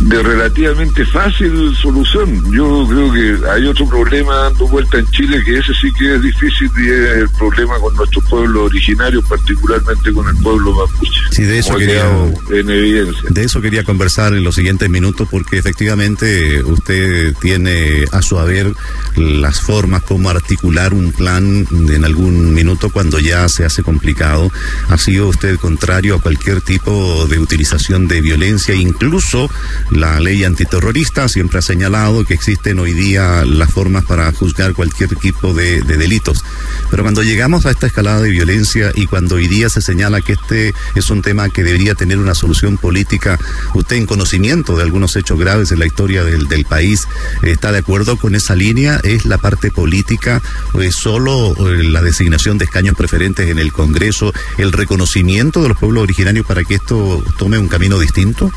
de 0.00 0.22
relativamente 0.22 1.04
fácil 1.06 1.74
solución. 1.76 2.42
Yo 2.52 2.86
creo 2.88 3.12
que 3.12 3.48
hay 3.50 3.66
otro 3.66 3.88
problema 3.88 4.34
dando 4.34 4.68
vuelta 4.68 4.98
en 4.98 5.06
Chile 5.10 5.42
que 5.44 5.58
ese 5.58 5.72
sí 5.74 5.90
que 5.98 6.14
es 6.14 6.22
difícil 6.22 6.70
y 6.78 6.88
es 6.88 7.16
el 7.16 7.28
problema 7.30 7.78
con 7.78 7.94
nuestro 7.96 8.20
pueblo 8.22 8.64
originario, 8.64 9.22
particularmente 9.22 10.12
con 10.12 10.28
el 10.28 10.36
pueblo 10.36 10.72
mapuche. 10.74 11.20
Sí, 11.30 11.42
de 11.42 11.58
eso 11.58 11.76
quería 11.76 12.04
en 12.50 12.70
evidencia. 12.70 13.28
De 13.30 13.44
eso 13.44 13.60
quería 13.60 13.84
conversar 13.84 14.34
en 14.34 14.44
los 14.44 14.54
siguientes 14.54 14.88
minutos 14.88 15.28
porque 15.30 15.58
efectivamente 15.58 16.62
usted 16.62 17.34
tiene 17.40 18.04
a 18.12 18.22
su 18.22 18.38
haber 18.38 18.72
las 19.16 19.60
formas 19.60 20.02
como 20.02 20.30
articular 20.30 20.94
un 20.94 21.12
plan 21.12 21.66
en 21.70 22.04
algún 22.04 22.54
minuto 22.54 22.90
cuando 22.90 23.18
ya 23.18 23.48
se 23.48 23.64
hace 23.64 23.82
complicado. 23.82 24.50
Ha 24.88 24.98
sido 24.98 25.28
usted 25.28 25.56
contrario 25.56 26.14
a 26.14 26.20
cualquier 26.20 26.60
tipo 26.60 27.26
de 27.26 27.38
utilización 27.38 28.08
de 28.08 28.20
violencia, 28.20 28.74
incluso 28.74 29.50
La 29.90 30.20
ley 30.20 30.44
antiterrorista 30.44 31.28
siempre 31.28 31.60
ha 31.60 31.62
señalado 31.62 32.24
que 32.24 32.34
existen 32.34 32.78
hoy 32.78 32.92
día 32.92 33.44
las 33.46 33.70
formas 33.70 34.04
para 34.04 34.30
juzgar 34.32 34.74
cualquier 34.74 35.16
tipo 35.16 35.54
de, 35.54 35.80
delitos. 35.82 36.44
Pero 36.90 37.02
cuando 37.02 37.22
llegamos 37.22 37.64
a 37.64 37.70
esta 37.70 37.86
escalada 37.86 38.20
de 38.20 38.30
violencia 38.30 38.92
y 38.94 39.06
cuando 39.06 39.36
hoy 39.36 39.48
día 39.48 39.70
se 39.70 39.80
señala 39.80 40.20
que 40.20 40.34
este 40.34 40.74
es 40.94 41.08
un 41.10 41.22
tema 41.22 41.48
que 41.48 41.64
debería 41.64 41.94
tener 41.94 42.18
una 42.18 42.34
solución 42.34 42.76
política, 42.76 43.38
usted 43.74 43.96
en 43.96 44.06
conocimiento 44.06 44.76
de 44.76 44.82
algunos 44.82 45.16
hechos 45.16 45.38
graves 45.38 45.72
en 45.72 45.78
la 45.78 45.86
historia 45.86 46.22
del, 46.22 46.48
del 46.48 46.66
país, 46.66 47.08
¿está 47.42 47.72
de 47.72 47.78
acuerdo 47.78 48.18
con 48.18 48.34
esa 48.34 48.54
línea? 48.54 49.00
¿Es 49.02 49.24
la 49.24 49.38
parte 49.38 49.70
política 49.70 50.42
o 50.74 50.82
es 50.82 50.94
solo 50.94 51.54
eh, 51.66 51.84
la 51.84 52.02
designación 52.02 52.58
de 52.58 52.66
escaños 52.66 52.94
preferentes 52.94 53.48
en 53.48 53.58
el 53.58 53.72
Congreso, 53.72 54.32
el 54.58 54.72
reconocimiento 54.72 55.62
de 55.62 55.68
los 55.68 55.78
pueblos 55.78 56.02
originarios 56.02 56.46
para 56.46 56.64
que 56.64 56.74
esto 56.74 57.24
tome 57.38 57.58
un 57.58 57.68
camino 57.68 57.98
distinto? 57.98 58.52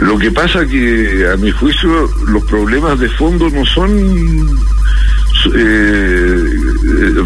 Lo 0.00 0.18
que 0.18 0.30
pasa 0.30 0.66
que, 0.66 1.28
a 1.32 1.36
mi 1.36 1.50
juicio, 1.50 2.10
los 2.26 2.42
problemas 2.44 2.98
de 2.98 3.08
fondo 3.10 3.50
no 3.50 3.66
son 3.66 4.58
eh, 5.54 6.44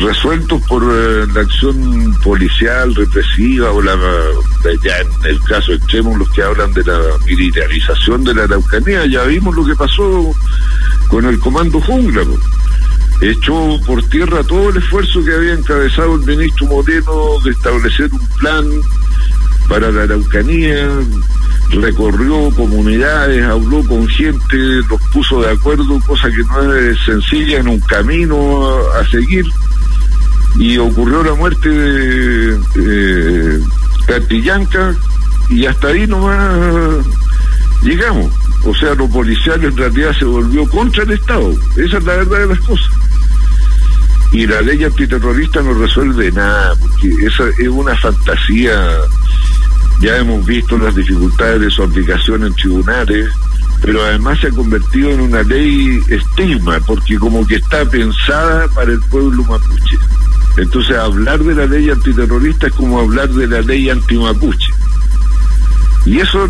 resueltos 0.01 0.61
por 0.63 0.83
eh, 0.83 1.27
la 1.35 1.41
acción 1.43 2.17
policial, 2.23 2.95
represiva, 2.95 3.71
o 3.71 3.81
la 3.83 3.97
ya 4.83 4.99
en 5.01 5.09
el 5.25 5.41
caso 5.43 5.73
extremo 5.73 6.17
los 6.17 6.29
que 6.31 6.43
hablan 6.43 6.73
de 6.73 6.85
la 6.85 6.99
militarización 7.27 8.25
de 8.25 8.35
la 8.35 8.45
Araucanía, 8.45 9.07
ya 9.07 9.25
vimos 9.25 9.55
lo 9.55 9.65
que 9.65 9.75
pasó 9.75 10.35
con 11.09 11.25
el 11.27 11.39
comando 11.39 11.81
jungla. 11.81 12.23
Echó 13.21 13.79
por 13.87 14.03
tierra 14.09 14.43
todo 14.43 14.71
el 14.71 14.79
esfuerzo 14.79 15.25
que 15.25 15.35
había 15.35 15.55
encabezado 15.55 16.17
el 16.17 16.23
ministro 16.23 16.67
Moreno 16.67 17.41
de 17.45 17.51
establecer 17.51 18.13
un 18.13 18.27
plan 18.39 18.65
para 19.69 19.91
la 19.91 20.03
Araucanía, 20.03 20.89
recorrió 21.71 22.51
comunidades, 22.51 23.45
habló 23.45 23.85
con 23.85 24.07
gente, 24.09 24.57
los 24.89 25.01
puso 25.13 25.43
de 25.43 25.51
acuerdo, 25.51 26.01
cosa 26.07 26.31
que 26.31 26.43
no 26.45 26.75
es 26.75 26.99
sencilla 27.05 27.59
en 27.59 27.69
un 27.69 27.81
camino 27.81 28.77
a, 28.99 29.07
seguir. 29.09 29.45
Y 30.59 30.79
ocurrió 30.79 31.25
la 31.25 31.35
muerte 31.35 31.69
de 31.69 32.57
eh, 32.77 33.61
Catillanca 34.07 34.95
y 35.51 35.67
hasta 35.67 35.89
ahí 35.89 36.07
nomás 36.07 37.05
llegamos. 37.83 38.33
O 38.65 38.75
sea, 38.75 38.95
lo 38.95 39.09
policial 39.09 39.63
en 39.65 39.77
realidad 39.77 40.15
se 40.19 40.25
volvió 40.25 40.69
contra 40.71 41.03
el 41.03 41.13
Estado. 41.13 41.53
Esa 41.77 41.99
es 41.99 42.05
la 42.05 42.17
verdad 42.17 42.39
de 42.39 42.47
las 42.47 42.61
cosas. 42.61 42.91
Y 44.33 44.47
la 44.47 44.61
ley 44.63 44.83
antiterrorista 44.83 45.61
no 45.63 45.75
resuelve 45.75 46.33
nada, 46.33 46.75
porque 46.77 47.09
esa 47.27 47.45
es 47.59 47.69
una 47.69 47.95
fantasía 47.97 48.73
ya 50.05 50.19
hemos 50.19 50.45
visto 50.45 50.77
las 50.77 50.95
dificultades 50.95 51.63
de 51.63 51.71
su 51.71 51.83
aplicación 51.83 52.45
en 52.45 52.53
tribunales, 52.55 53.31
pero 53.81 54.05
además 54.05 54.39
se 54.39 54.49
ha 54.49 54.51
convertido 54.51 55.11
en 55.11 55.21
una 55.21 55.43
ley 55.43 55.99
estigma, 56.09 56.79
porque 56.87 57.17
como 57.17 57.47
que 57.47 57.57
está 57.57 57.89
pensada 57.89 58.69
para 58.69 58.93
el 58.93 59.01
pueblo 59.01 59.43
mapuche. 59.45 59.97
Entonces 60.59 60.95
hablar 60.99 61.43
de 61.43 61.55
la 61.55 61.65
ley 61.65 61.89
antiterrorista 61.89 62.67
es 62.67 62.75
como 62.75 63.01
hablar 63.01 63.31
de 63.31 63.47
la 63.47 63.63
ley 63.63 63.89
antimapuche. 63.89 64.73
Y 66.05 66.19
eso 66.19 66.49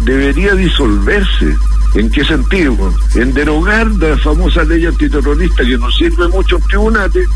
debería 0.00 0.54
disolverse. 0.54 1.54
¿En 1.94 2.10
qué 2.10 2.24
sentido? 2.24 2.92
En 3.16 3.34
derogar 3.34 3.86
la 3.98 4.16
famosa 4.16 4.64
ley 4.64 4.86
antiterrorista 4.86 5.62
que 5.62 5.76
nos 5.76 5.94
sirve 5.94 6.26
mucho 6.28 6.56
en 6.56 6.62
tribunales 6.62 7.28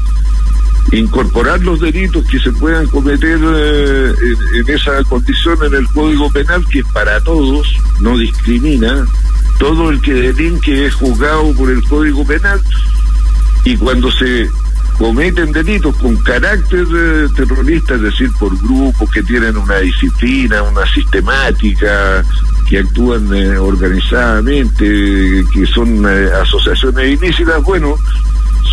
incorporar 0.92 1.60
los 1.60 1.80
delitos 1.80 2.24
que 2.26 2.38
se 2.38 2.50
puedan 2.52 2.86
cometer 2.86 3.38
eh, 3.42 4.12
en, 4.54 4.70
esa 4.74 5.02
condición 5.04 5.58
en 5.64 5.74
el 5.74 5.88
Código 5.88 6.30
Penal, 6.30 6.64
que 6.68 6.82
para 6.84 7.20
todos 7.20 7.68
no 8.00 8.16
discrimina, 8.16 9.06
todo 9.58 9.90
el 9.90 10.00
que 10.00 10.14
delinque 10.14 10.86
es 10.86 10.94
juzgado 10.94 11.52
por 11.54 11.70
el 11.70 11.82
Código 11.84 12.24
Penal, 12.24 12.60
y 13.64 13.76
cuando 13.76 14.10
se 14.10 14.48
cometen 14.96 15.52
delitos 15.52 15.94
con 15.96 16.16
carácter 16.16 16.86
eh, 16.96 17.26
terrorista, 17.36 17.94
es 17.94 18.02
decir, 18.02 18.30
por 18.38 18.56
grupos 18.58 19.10
que 19.10 19.22
tienen 19.22 19.56
una 19.56 19.78
disciplina, 19.78 20.62
una 20.62 20.86
sistemática, 20.86 22.24
que 22.68 22.78
actúan 22.78 23.32
eh, 23.34 23.56
organizadamente, 23.58 25.44
que 25.52 25.66
son 25.66 26.04
asociaciones 26.04 27.18
ilícitas, 27.18 27.62
bueno, 27.62 27.96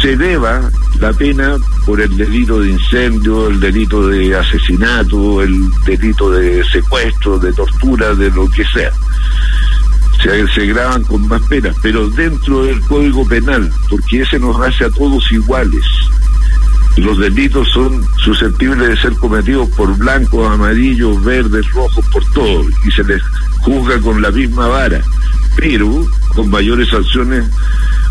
se 0.02 0.16
deba 0.16 0.70
la 1.00 1.14
pena 1.14 1.58
por 1.86 2.02
el 2.02 2.16
delito 2.18 2.60
de 2.60 2.72
incendio, 2.72 3.48
el 3.48 3.60
delito 3.60 4.08
de 4.08 4.36
asesinato, 4.36 5.42
el 5.42 5.70
delito 5.86 6.32
de 6.32 6.64
secuestro, 6.66 7.38
de 7.40 7.54
tortura, 7.54 8.14
de 8.16 8.30
lo 8.32 8.50
que 8.50 8.66
sea. 8.66 8.92
Se, 10.54 10.66
graban 10.66 11.04
con 11.04 11.28
más 11.28 11.42
penas, 11.44 11.75
pero 11.82 12.10
dentro 12.10 12.64
del 12.64 12.82
Código 12.82 13.28
Penal, 13.28 13.72
porque 13.90 14.22
ese 14.22 14.40
nos 14.40 14.60
hace 14.60 14.86
a 14.86 14.90
todos 14.90 15.32
iguales. 15.32 15.84
Los 16.98 17.20
delitos 17.20 17.68
son 17.72 18.04
susceptibles 18.24 18.88
de 18.88 18.98
ser 18.98 19.13
cometidos 19.15 19.69
por 19.72 19.96
blancos, 19.98 20.50
amarillos, 20.50 21.24
verdes, 21.24 21.69
rojos, 21.72 22.04
por 22.12 22.26
todos, 22.32 22.67
y 22.86 22.91
se 22.91 23.04
les 23.04 23.22
juzga 23.60 24.00
con 24.00 24.22
la 24.22 24.32
misma 24.32 24.67
vara, 24.67 25.02
pero 25.58 26.08
con 26.34 26.50
mayores 26.50 26.89
sanciones 26.89 27.46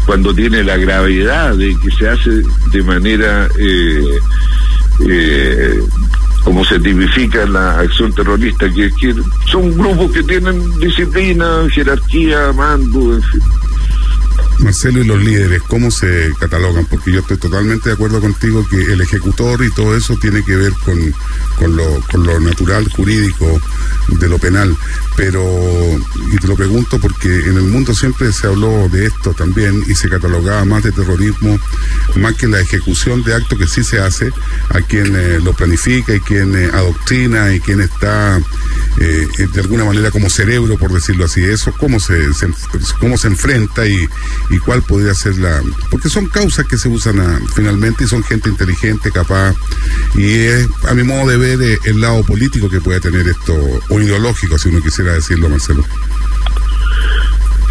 cuando 0.06 0.34
tiene 0.34 0.62
la 0.62 0.76
gravedad 0.76 1.54
de 1.54 1.76
que 1.82 1.90
se 1.90 2.08
hace 2.08 2.30
de 2.72 2.82
manera 2.82 3.48
eh, 3.58 4.18
eh, 5.08 5.80
como 6.44 6.64
se 6.64 6.78
tipifica 6.78 7.46
la 7.46 7.80
acción 7.80 8.12
terrorista, 8.12 8.70
que, 8.72 8.90
que 8.92 9.14
son 9.46 9.76
grupos 9.76 10.12
que 10.12 10.22
tienen 10.22 10.78
disciplina, 10.78 11.66
jerarquía, 11.70 12.52
mando, 12.52 13.14
en 13.14 13.22
fin. 13.22 13.40
Marcelo, 14.58 15.00
y 15.00 15.04
los 15.04 15.22
líderes, 15.22 15.62
¿cómo 15.62 15.90
se 15.90 16.32
catalogan? 16.38 16.86
Porque 16.86 17.12
yo 17.12 17.20
estoy 17.20 17.36
totalmente 17.36 17.88
de 17.88 17.94
acuerdo 17.94 18.20
contigo 18.20 18.66
que 18.68 18.92
el 18.92 19.00
ejecutor 19.00 19.64
y 19.64 19.70
todo 19.70 19.96
eso 19.96 20.16
tiene 20.16 20.42
que 20.44 20.56
ver 20.56 20.72
con, 20.84 21.14
con, 21.58 21.76
lo, 21.76 22.00
con 22.10 22.24
lo 22.24 22.40
natural, 22.40 22.88
jurídico, 22.88 23.60
de 24.08 24.28
lo 24.28 24.38
penal. 24.38 24.76
Pero, 25.16 25.42
y 26.32 26.36
te 26.38 26.48
lo 26.48 26.56
pregunto 26.56 26.98
porque 26.98 27.28
en 27.28 27.56
el 27.56 27.62
mundo 27.62 27.94
siempre 27.94 28.32
se 28.32 28.48
habló 28.48 28.88
de 28.88 29.06
esto 29.06 29.32
también 29.32 29.84
y 29.86 29.94
se 29.94 30.08
catalogaba 30.08 30.64
más 30.64 30.82
de 30.82 30.92
terrorismo, 30.92 31.58
más 32.16 32.34
que 32.34 32.48
la 32.48 32.60
ejecución 32.60 33.22
de 33.22 33.34
actos 33.34 33.58
que 33.58 33.66
sí 33.66 33.84
se 33.84 34.00
hace 34.00 34.30
a 34.70 34.80
quien 34.80 35.14
eh, 35.14 35.38
lo 35.40 35.52
planifica 35.52 36.14
y 36.14 36.20
quien 36.20 36.54
eh, 36.56 36.70
adoctrina 36.72 37.54
y 37.54 37.60
quien 37.60 37.80
está 37.80 38.40
eh, 38.98 39.26
de 39.52 39.60
alguna 39.60 39.84
manera 39.84 40.10
como 40.10 40.28
cerebro, 40.30 40.76
por 40.78 40.92
decirlo 40.92 41.24
así. 41.24 41.44
Eso, 41.44 41.72
cómo 41.78 42.00
se, 42.00 42.28
cómo 42.98 43.16
se 43.16 43.28
enfrenta 43.28 43.86
y, 43.86 44.08
y 44.50 44.58
cuál 44.58 44.82
podría 44.82 45.14
ser 45.14 45.36
la... 45.38 45.62
Porque 45.90 46.08
son 46.08 46.26
causas 46.26 46.66
que 46.66 46.78
se 46.78 46.88
usan 46.88 47.20
ah, 47.20 47.40
finalmente 47.54 48.04
y 48.04 48.06
son 48.06 48.22
gente 48.22 48.48
inteligente, 48.48 49.10
capaz. 49.10 49.54
Y 50.14 50.32
es, 50.32 50.68
a 50.88 50.94
mi 50.94 51.02
modo 51.02 51.28
de 51.28 51.36
ver, 51.36 51.62
eh, 51.62 51.78
el 51.84 52.00
lado 52.00 52.22
político 52.22 52.68
que 52.68 52.80
puede 52.80 53.00
tener 53.00 53.26
esto, 53.28 53.54
o 53.88 54.00
ideológico, 54.00 54.58
si 54.58 54.68
uno 54.68 54.82
quisiera 54.82 55.12
decirlo, 55.12 55.48
Marcelo. 55.48 55.84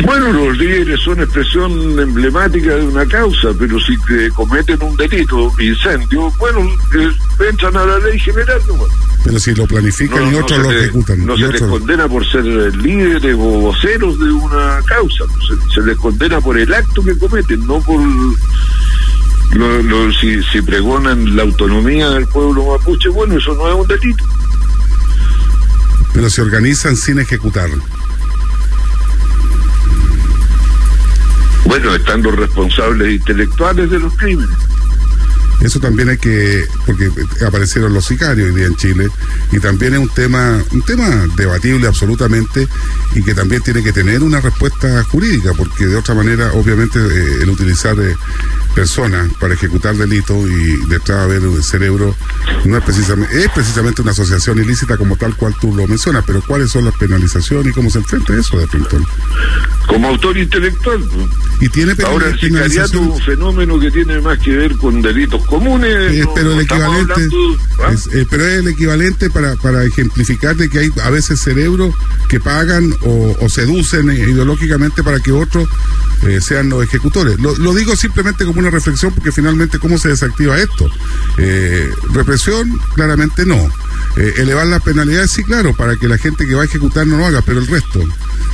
Bueno, 0.02 0.34
los 0.34 0.58
líderes 0.58 1.00
son 1.02 1.20
expresión 1.20 2.00
emblemática 2.00 2.76
de 2.76 2.88
una 2.88 3.06
causa, 3.06 3.50
pero 3.58 3.80
si 3.80 3.96
cometen 4.32 4.82
un 4.82 4.98
delito, 4.98 5.54
incendio, 5.60 6.32
bueno, 6.40 6.62
eh, 6.96 7.12
entran 7.48 7.78
a 7.78 7.86
la 7.86 8.00
ley 8.00 8.20
general, 8.20 8.60
¿no? 8.68 8.76
Pero 9.24 9.40
si 9.40 9.54
lo 9.54 9.66
planifican 9.66 10.34
y 10.34 10.36
otros 10.36 10.60
lo 10.60 10.72
ejecutan. 10.72 11.26
No 11.26 11.38
se 11.38 11.48
les 11.48 11.62
condena 11.62 12.08
por 12.10 12.30
ser 12.30 12.44
líderes 12.44 13.36
o 13.36 13.38
voceros 13.38 14.20
de 14.20 14.32
una 14.32 14.82
causa, 14.86 15.26
se, 15.74 15.82
les 15.82 15.98
condena 15.98 16.42
por 16.42 16.58
el 16.58 16.74
acto 16.74 17.04
que 17.04 17.18
cometen, 17.18 17.66
no 17.66 17.80
por 17.80 18.02
si, 20.20 20.44
si 20.44 20.62
pregonan 20.62 21.36
la 21.36 21.44
autonomía 21.44 22.10
del 22.10 22.28
pueblo 22.28 22.78
mapuche, 22.78 23.10
bueno, 23.10 23.38
eso 23.38 23.54
no 23.54 23.70
es 23.70 23.76
un 23.76 23.88
delito. 23.88 24.26
Pero 26.14 26.30
se 26.30 26.42
organizan 26.42 26.96
sin 26.96 27.20
ejecutar. 27.20 27.70
Bueno, 31.65 31.95
están 31.95 32.21
los 32.21 32.36
responsables 32.36 33.13
intelectuales 33.13 33.89
de 33.89 33.99
los 33.99 34.13
crímenes. 34.15 34.58
Eso 35.62 35.80
también 35.80 36.10
hay 36.10 36.17
que, 36.17 36.65
porque 36.86 37.10
aparecieron 37.45 37.93
los 37.93 38.06
sicarios 38.06 38.49
hoy 38.49 38.56
día 38.56 38.67
en 38.67 38.76
Chile, 38.76 39.10
y 39.52 39.60
también 39.60 39.93
es 39.93 39.99
un 39.99 40.10
tema, 40.10 40.62
un 40.71 40.82
tema 40.82 41.08
debatible 41.38 41.88
absolutamente, 41.88 42.67
y 43.15 43.21
que 43.21 43.34
también 43.34 43.62
tiene 43.62 43.82
que 43.82 43.93
tener 43.93 44.23
una 44.23 44.41
respuesta 44.41 45.04
jurídica, 45.06 45.54
porque 45.54 45.86
de 45.86 45.95
otra 45.95 46.15
manera, 46.15 46.52
obviamente, 46.54 46.99
eh, 46.99 47.43
el 47.43 47.49
utilizar 47.49 47.97
eh, 47.97 48.15
personas 48.74 49.32
para 49.40 49.54
ejecutar 49.54 49.96
delitos 49.96 50.38
y 50.50 50.78
detrás 50.88 51.20
de 51.20 51.24
haber 51.24 51.44
el 51.44 51.64
cerebro 51.64 52.16
no 52.66 52.78
es 52.78 52.84
precisamente 52.84 53.44
es 53.44 53.50
precisamente 53.52 54.02
una 54.02 54.12
asociación 54.12 54.60
ilícita 54.60 54.98
como 54.98 55.16
tal 55.16 55.36
cual 55.36 55.56
tú 55.60 55.74
lo 55.76 55.88
mencionas 55.88 56.24
pero 56.26 56.42
cuáles 56.42 56.72
son 56.72 56.86
las 56.86 56.96
penalizaciones 56.96 57.68
y 57.68 57.72
cómo 57.72 57.90
se 57.90 58.00
enfrenta 58.00 58.34
eso 58.36 58.58
de 58.58 58.68
pronto 58.68 58.98
como 59.88 60.08
autor 60.08 60.38
intelectual 60.38 61.04
y 61.60 61.70
tiene 61.70 61.94
ahora 62.06 62.30
el 62.30 62.40
sicariato 62.40 63.00
un 63.00 63.20
fenómeno 63.22 63.80
que 63.80 63.92
tiene 63.92 64.20
más 64.22 64.40
que 64.40 64.52
ver 64.52 64.76
con 64.78 65.02
delitos 65.02 65.46
comunes 65.46 66.14
eh, 66.14 66.26
pero 66.34 66.54
el 66.54 66.62
equivalente 66.62 67.30
¿ah? 67.80 67.92
es, 67.92 68.08
eh, 68.14 68.26
pero 68.30 68.46
es 68.46 68.60
el 68.60 68.68
equivalente 68.68 69.30
para 69.30 69.56
para 69.56 69.84
ejemplificar 69.84 70.56
de 70.56 70.70
que 70.70 70.80
hay 70.80 70.92
a 71.04 71.10
veces 71.10 71.40
cerebros 71.40 71.94
que 72.28 72.40
pagan 72.40 72.94
o, 73.04 73.36
o 73.40 73.50
seducen 73.50 74.10
ideológicamente 74.12 75.04
para 75.04 75.20
que 75.20 75.32
otros 75.32 75.68
eh, 76.24 76.40
sean 76.42 76.70
los 76.70 76.84
ejecutores. 76.84 77.40
Lo, 77.40 77.56
lo, 77.58 77.74
digo 77.74 77.96
simplemente 77.96 78.46
como 78.46 78.62
una 78.63 78.71
reflexión 78.71 79.13
porque 79.13 79.32
finalmente 79.32 79.80
cómo 79.80 79.97
se 79.97 80.10
desactiva 80.10 80.58
esto. 80.58 80.89
Eh, 81.38 81.91
represión, 82.12 82.80
claramente 82.95 83.45
no. 83.45 83.58
Eh, 84.15 84.34
elevar 84.38 84.67
las 84.67 84.82
penalidades, 84.82 85.32
sí, 85.32 85.43
claro, 85.43 85.73
para 85.73 85.95
que 85.95 86.08
la 86.08 86.17
gente 86.17 86.47
que 86.47 86.56
va 86.56 86.62
a 86.62 86.65
ejecutar 86.65 87.06
no 87.06 87.17
lo 87.17 87.26
haga, 87.26 87.41
pero 87.41 87.60
el 87.60 87.67
resto, 87.67 87.99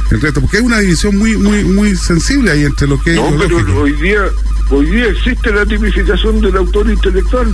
el 0.10 0.22
resto, 0.22 0.42
porque 0.42 0.58
hay 0.58 0.64
una 0.64 0.80
división 0.80 1.18
muy, 1.18 1.38
muy, 1.38 1.64
muy 1.66 1.96
sensible 1.96 2.52
ahí 2.52 2.64
entre 2.64 2.88
lo 2.88 3.02
que 3.02 3.16
no, 3.16 3.36
pero 3.38 3.82
hoy 3.82 3.92
día, 3.94 4.22
hoy 4.70 4.86
día 4.86 5.08
existe 5.08 5.52
la 5.52 5.66
tipificación 5.66 6.40
del 6.42 6.56
autor 6.56 6.90
intelectual. 6.90 7.54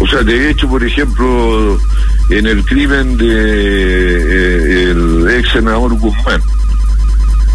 O 0.00 0.06
sea, 0.06 0.22
de 0.22 0.50
hecho, 0.50 0.66
por 0.68 0.82
ejemplo, 0.82 1.78
en 2.30 2.46
el 2.46 2.64
crimen 2.64 3.18
de 3.18 3.26
eh, 3.28 4.90
el 4.90 5.28
ex 5.30 5.52
senador 5.52 5.92
Guzmán, 5.98 6.40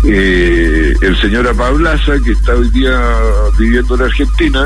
eh, 0.03 0.95
el 1.01 1.21
señor 1.21 1.47
Apablaza, 1.47 2.19
que 2.23 2.31
está 2.31 2.53
hoy 2.53 2.69
día 2.69 2.99
viviendo 3.57 3.95
en 3.95 4.01
Argentina, 4.03 4.65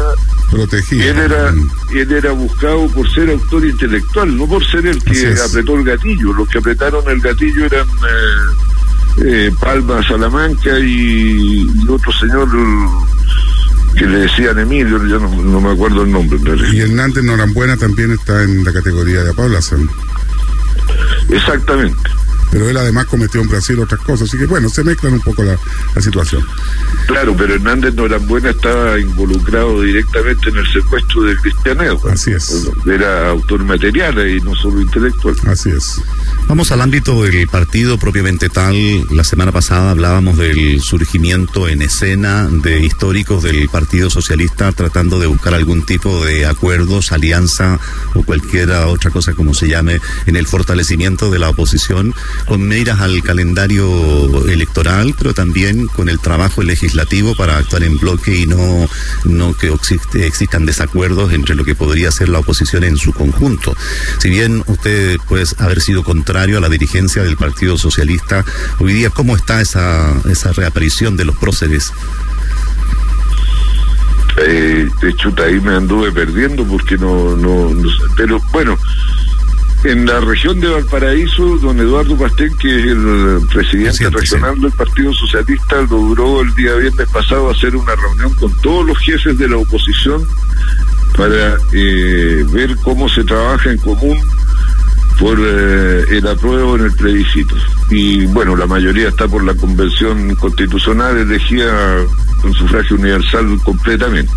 Protegido. 0.52 1.04
Él 1.04 1.18
era, 1.18 1.54
él 1.94 2.12
era 2.12 2.32
buscado 2.34 2.86
por 2.90 3.10
ser 3.14 3.30
autor 3.30 3.66
intelectual, 3.66 4.38
no 4.38 4.46
por 4.46 4.66
ser 4.66 4.86
el 4.86 5.02
que 5.02 5.34
apretó 5.50 5.78
el 5.78 5.86
gatillo. 5.86 6.34
Los 6.34 6.50
que 6.50 6.58
apretaron 6.58 7.10
el 7.10 7.22
gatillo 7.22 7.66
eran 7.66 7.88
eh, 7.88 9.24
eh, 9.24 9.52
Palma 9.62 10.06
Salamanca 10.06 10.78
y, 10.78 11.66
otro 11.88 12.12
señor 12.12 12.50
que 13.96 14.06
le 14.06 14.20
decían 14.20 14.60
Emilio, 14.60 15.06
yo 15.08 15.20
no, 15.20 15.62
me 15.62 15.72
acuerdo 15.72 16.04
el 16.04 16.12
nombre. 16.12 16.38
Y 16.74 16.82
Hernández 16.82 17.24
Norambuena 17.24 17.78
también 17.78 18.12
está 18.12 18.44
en 18.44 18.66
la 18.66 18.74
categoría 18.74 19.24
de 19.24 19.32
Apablaza. 19.32 19.78
Exactamente 21.30 22.21
pero 22.52 22.70
él 22.70 22.78
además 22.78 23.06
cometió 23.06 23.42
en 23.42 23.48
Brasil 23.48 23.80
otras 23.80 24.02
cosas, 24.02 24.28
así 24.28 24.38
que 24.38 24.46
bueno, 24.46 24.70
se 24.70 24.84
mezclan 24.84 25.14
un 25.14 25.22
poco 25.22 25.44
la, 25.44 25.58
situación. 26.02 26.44
Claro, 27.08 27.36
pero 27.38 27.56
Hernández 27.56 27.94
Norambuena 27.94 28.50
estaba 28.50 29.00
involucrado 29.00 29.82
directamente 29.82 30.50
en 30.50 30.58
el 30.58 30.68
secuestro 30.72 31.24
de 31.24 31.36
Cristianeo. 31.38 32.02
Así 32.10 32.32
es. 32.32 32.70
Era 32.86 33.30
autor 33.30 33.64
material 33.64 34.28
y 34.28 34.42
no 34.42 34.56
solo 34.56 34.82
intelectual. 34.82 35.36
Así 35.46 35.70
es. 35.70 36.02
Vamos 36.48 36.72
al 36.72 36.82
ámbito 36.82 37.24
del 37.24 37.48
partido 37.48 37.98
propiamente 37.98 38.50
tal. 38.50 38.76
La 39.16 39.24
semana 39.24 39.52
pasada 39.52 39.92
hablábamos 39.92 40.38
del 40.38 40.82
surgimiento 40.82 41.68
en 41.70 41.82
escena 41.82 42.48
de 42.48 42.80
históricos 42.80 43.44
del 43.44 43.70
Partido 43.70 44.10
Socialista 44.10 44.72
tratando 44.72 45.20
de 45.20 45.28
buscar 45.28 45.54
algún 45.54 45.86
tipo 45.86 46.26
de 46.26 46.46
acuerdos, 46.46 47.12
alianza 47.12 47.80
o 48.16 48.24
cualquier 48.24 48.72
otra 48.72 49.12
cosa 49.12 49.34
como 49.34 49.54
se 49.54 49.68
llame 49.68 50.02
en 50.26 50.36
el 50.36 50.48
fortalecimiento 50.48 51.32
de 51.32 51.40
la 51.40 51.50
oposición 51.50 52.14
con 52.48 52.68
miras 52.68 53.00
al 53.00 53.22
calendario 53.24 54.48
electoral, 54.48 55.16
pero 55.18 55.34
también 55.34 55.88
con 55.88 56.10
el 56.10 56.20
trabajo 56.20 56.62
legislativo 56.62 57.36
para 57.36 57.58
actuar 57.58 57.84
en 57.84 57.98
bloque 57.98 58.36
y 58.36 58.48
no, 58.48 58.88
no 59.26 59.56
que 59.56 59.68
existe, 59.68 60.26
existan 60.26 60.66
desacuerdos 60.66 61.34
entre 61.34 61.56
lo 61.56 61.64
que 61.64 61.76
podría 61.76 62.12
ser 62.12 62.30
la 62.30 62.40
oposición 62.40 62.84
en 62.84 62.98
su 62.98 63.14
conjunto. 63.14 63.76
Si 64.20 64.30
bien 64.30 64.64
usted 64.68 65.18
puede 65.28 65.46
haber 65.58 65.82
sido 65.82 66.04
contrario 66.04 66.58
a 66.58 66.62
la 66.62 66.70
dirigencia 66.70 67.24
del 67.24 67.38
Partido 67.38 67.78
Socialista, 67.78 68.46
hoy 68.80 68.94
día, 68.94 69.10
¿cómo 69.10 69.36
está 69.36 69.62
esa, 69.62 70.14
esa 70.30 70.52
reaparición 70.54 71.18
de 71.18 71.26
los 71.26 71.36
próceres? 71.38 71.92
Eh, 74.38 74.90
chuta, 75.18 75.44
ahí 75.44 75.60
me 75.60 75.76
anduve 75.76 76.12
perdiendo 76.12 76.64
porque 76.66 76.98
no, 76.98 77.36
no, 77.36 77.74
no 77.74 77.90
pero 78.16 78.42
bueno, 78.52 78.78
en 79.84 80.06
la 80.06 80.20
región 80.20 80.60
de 80.60 80.70
Valparaíso, 80.70 81.58
don 81.58 81.80
Eduardo 81.80 82.16
Pastén, 82.18 82.56
que 82.58 82.80
es 82.80 82.86
el 82.86 83.40
presidente 83.52 84.10
regional 84.10 84.60
del 84.62 84.72
Partido 84.72 85.14
Socialista, 85.14 85.82
logró 85.90 86.42
el 86.42 86.54
día 86.54 86.76
viernes 86.76 87.10
pasado 87.10 87.50
hacer 87.50 87.76
una 87.76 87.96
reunión 87.96 88.34
con 88.36 88.54
todos 88.62 88.86
los 88.86 88.98
jefes 89.00 89.38
de 89.38 89.48
la 89.48 89.58
oposición 89.58 90.26
para 91.18 91.58
eh, 91.74 92.46
ver 92.52 92.76
cómo 92.78 93.10
se 93.10 93.24
trabaja 93.24 93.72
en 93.72 93.78
común 93.80 94.18
por 95.20 95.38
eh, 95.40 96.06
el 96.10 96.28
apruebo 96.28 96.76
en 96.76 96.86
el 96.86 96.94
plebiscito. 96.94 97.56
Y 97.90 98.26
bueno, 98.28 98.56
la 98.56 98.68
mayoría 98.68 99.10
está 99.10 99.28
por 99.28 99.44
la 99.44 99.54
convención 99.56 100.36
constitucional 100.36 101.18
elegida 101.18 101.98
con 102.42 102.54
sufragio 102.54 102.98
universal 102.98 103.60
completamente. 103.64 104.32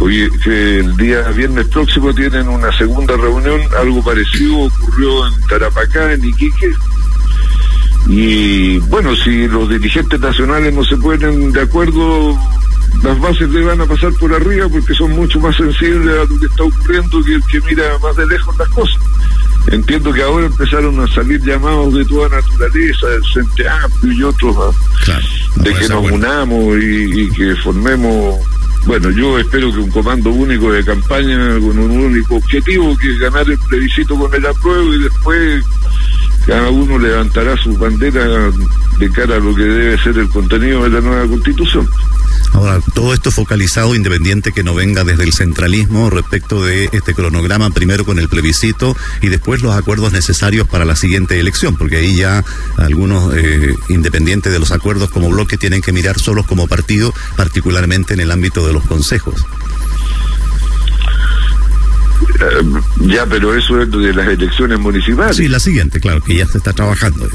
Oye, 0.00 0.28
que 0.42 0.80
el 0.80 0.96
día 0.96 1.22
viernes 1.30 1.66
próximo 1.68 2.12
tienen 2.12 2.48
una 2.48 2.76
segunda 2.76 3.16
reunión, 3.16 3.60
algo 3.78 4.02
parecido 4.02 4.58
ocurrió 4.58 5.26
en 5.26 5.40
Tarapacá, 5.46 6.12
en 6.12 6.24
Iquique. 6.24 6.72
Y 8.08 8.78
bueno, 8.78 9.14
si 9.16 9.46
los 9.46 9.68
dirigentes 9.68 10.20
nacionales 10.20 10.74
no 10.74 10.84
se 10.84 10.96
ponen 10.96 11.52
de 11.52 11.62
acuerdo, 11.62 12.36
las 13.02 13.18
bases 13.20 13.48
le 13.50 13.64
van 13.64 13.80
a 13.80 13.86
pasar 13.86 14.12
por 14.14 14.34
arriba 14.34 14.68
porque 14.68 14.94
son 14.94 15.12
mucho 15.12 15.40
más 15.40 15.56
sensibles 15.56 16.18
a 16.18 16.24
lo 16.24 16.38
que 16.38 16.46
está 16.46 16.64
ocurriendo 16.64 17.24
que 17.24 17.34
el 17.34 17.44
que 17.44 17.60
mira 17.62 17.84
más 18.02 18.16
de 18.16 18.26
lejos 18.26 18.56
las 18.58 18.68
cosas. 18.68 18.98
Entiendo 19.68 20.12
que 20.12 20.22
ahora 20.22 20.46
empezaron 20.46 21.00
a 21.00 21.06
salir 21.06 21.40
llamados 21.42 21.94
de 21.94 22.04
toda 22.04 22.28
naturaleza, 22.28 23.06
del 23.06 23.24
Frente 23.32 23.68
Amplio 23.68 24.12
y 24.12 24.22
otros, 24.22 24.76
de 25.56 25.72
que 25.72 25.88
nos 25.88 26.10
unamos 26.10 26.76
y 26.82 27.30
que 27.30 27.56
formemos 27.56 28.38
bueno, 28.86 29.10
yo 29.10 29.38
espero 29.38 29.72
que 29.72 29.78
un 29.78 29.90
comando 29.90 30.30
único 30.30 30.72
de 30.72 30.84
campaña 30.84 31.58
con 31.60 31.78
un 31.78 31.90
único 31.90 32.36
objetivo, 32.36 32.96
que 32.98 33.12
es 33.12 33.18
ganar 33.18 33.48
el 33.48 33.58
plebiscito 33.68 34.16
con 34.16 34.34
el 34.34 34.46
apruebo 34.46 34.94
y 34.94 35.02
después 35.02 35.64
cada 36.46 36.68
uno 36.70 36.98
levantará 36.98 37.56
su 37.56 37.76
bandera 37.78 38.50
de 38.98 39.10
cara 39.10 39.36
a 39.36 39.40
lo 39.40 39.54
que 39.54 39.62
debe 39.62 39.98
ser 39.98 40.18
el 40.18 40.28
contenido 40.28 40.84
de 40.84 40.90
la 40.90 41.00
nueva 41.00 41.26
constitución. 41.26 41.88
Ahora, 42.54 42.80
todo 42.94 43.12
esto 43.12 43.32
focalizado, 43.32 43.96
independiente 43.96 44.52
que 44.52 44.62
no 44.62 44.74
venga 44.74 45.02
desde 45.02 45.24
el 45.24 45.32
centralismo 45.32 46.08
respecto 46.08 46.64
de 46.64 46.88
este 46.92 47.12
cronograma, 47.12 47.70
primero 47.70 48.04
con 48.04 48.20
el 48.20 48.28
plebiscito 48.28 48.96
y 49.20 49.28
después 49.28 49.60
los 49.60 49.74
acuerdos 49.74 50.12
necesarios 50.12 50.68
para 50.68 50.84
la 50.84 50.94
siguiente 50.94 51.38
elección, 51.40 51.76
porque 51.76 51.96
ahí 51.96 52.14
ya 52.14 52.44
algunos, 52.76 53.34
eh, 53.36 53.74
independientes 53.88 54.52
de 54.52 54.60
los 54.60 54.70
acuerdos 54.70 55.10
como 55.10 55.28
bloque, 55.30 55.56
tienen 55.56 55.82
que 55.82 55.92
mirar 55.92 56.20
solos 56.20 56.46
como 56.46 56.68
partido, 56.68 57.12
particularmente 57.36 58.14
en 58.14 58.20
el 58.20 58.30
ámbito 58.30 58.64
de 58.64 58.72
los 58.72 58.84
consejos. 58.84 59.44
Eh, 62.40 62.80
ya, 63.00 63.26
pero 63.26 63.54
eso 63.54 63.82
es 63.82 63.90
de 63.90 64.14
las 64.14 64.28
elecciones 64.28 64.78
municipales. 64.78 65.36
Sí, 65.36 65.48
la 65.48 65.58
siguiente, 65.58 65.98
claro, 65.98 66.20
que 66.22 66.36
ya 66.36 66.46
se 66.46 66.58
está 66.58 66.72
trabajando. 66.72 67.28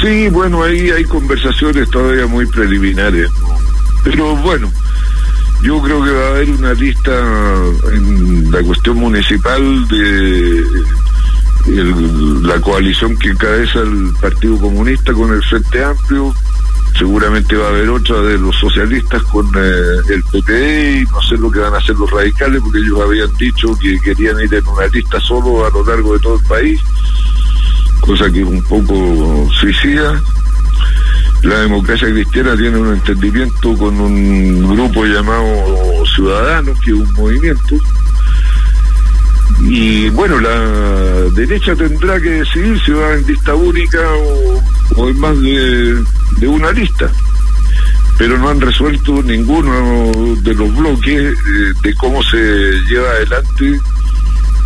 Sí, 0.00 0.28
bueno, 0.28 0.62
ahí 0.62 0.90
hay 0.90 1.04
conversaciones 1.04 1.90
todavía 1.90 2.26
muy 2.26 2.46
preliminares. 2.46 3.28
Pero 4.04 4.36
bueno, 4.36 4.70
yo 5.62 5.82
creo 5.82 6.04
que 6.04 6.10
va 6.10 6.24
a 6.24 6.28
haber 6.30 6.50
una 6.50 6.72
lista 6.74 7.10
en 7.92 8.50
la 8.52 8.62
cuestión 8.62 8.98
municipal 8.98 9.88
de 9.88 10.64
la 12.42 12.60
coalición 12.60 13.16
que 13.16 13.30
encabeza 13.30 13.80
el 13.80 14.12
Partido 14.20 14.56
Comunista 14.58 15.12
con 15.12 15.32
el 15.32 15.42
Frente 15.42 15.82
Amplio. 15.82 16.32
Seguramente 16.96 17.56
va 17.56 17.66
a 17.66 17.70
haber 17.70 17.90
otra 17.90 18.20
de 18.20 18.38
los 18.38 18.56
socialistas 18.56 19.22
con 19.24 19.46
eh, 19.54 19.98
el 20.08 20.22
PPD 20.24 21.00
y 21.00 21.04
no 21.04 21.22
sé 21.22 21.36
lo 21.36 21.50
que 21.50 21.58
van 21.58 21.74
a 21.74 21.78
hacer 21.78 21.96
los 21.96 22.10
radicales 22.10 22.60
porque 22.62 22.78
ellos 22.78 23.00
habían 23.00 23.36
dicho 23.36 23.76
que 23.78 23.98
querían 24.00 24.40
ir 24.40 24.54
en 24.54 24.66
una 24.66 24.86
lista 24.86 25.20
solo 25.20 25.66
a 25.66 25.70
lo 25.70 25.84
largo 25.84 26.14
de 26.14 26.20
todo 26.20 26.36
el 26.36 26.44
país 26.46 26.80
cosa 28.00 28.30
que 28.30 28.40
es 28.40 28.46
un 28.46 28.62
poco 28.62 29.48
suicida. 29.60 30.20
La 31.42 31.60
democracia 31.60 32.08
cristiana 32.08 32.56
tiene 32.56 32.78
un 32.78 32.94
entendimiento 32.94 33.76
con 33.76 34.00
un 34.00 34.74
grupo 34.74 35.04
llamado 35.04 36.04
Ciudadanos, 36.14 36.78
que 36.80 36.90
es 36.90 36.96
un 36.96 37.12
movimiento. 37.12 37.76
Y 39.60 40.08
bueno, 40.10 40.40
la 40.40 41.30
derecha 41.34 41.74
tendrá 41.74 42.20
que 42.20 42.30
decidir 42.30 42.80
si 42.84 42.92
va 42.92 43.14
en 43.14 43.26
lista 43.26 43.54
única 43.54 43.98
o, 44.96 45.08
en 45.08 45.18
más 45.18 45.40
de, 45.40 46.04
una 46.48 46.72
lista. 46.72 47.10
Pero 48.18 48.36
no 48.38 48.48
han 48.48 48.60
resuelto 48.60 49.22
ninguno 49.22 50.36
de 50.42 50.54
los 50.54 50.74
bloques 50.74 51.34
eh, 51.34 51.72
de 51.82 51.94
cómo 51.94 52.22
se 52.24 52.36
lleva 52.88 53.10
adelante 53.10 53.80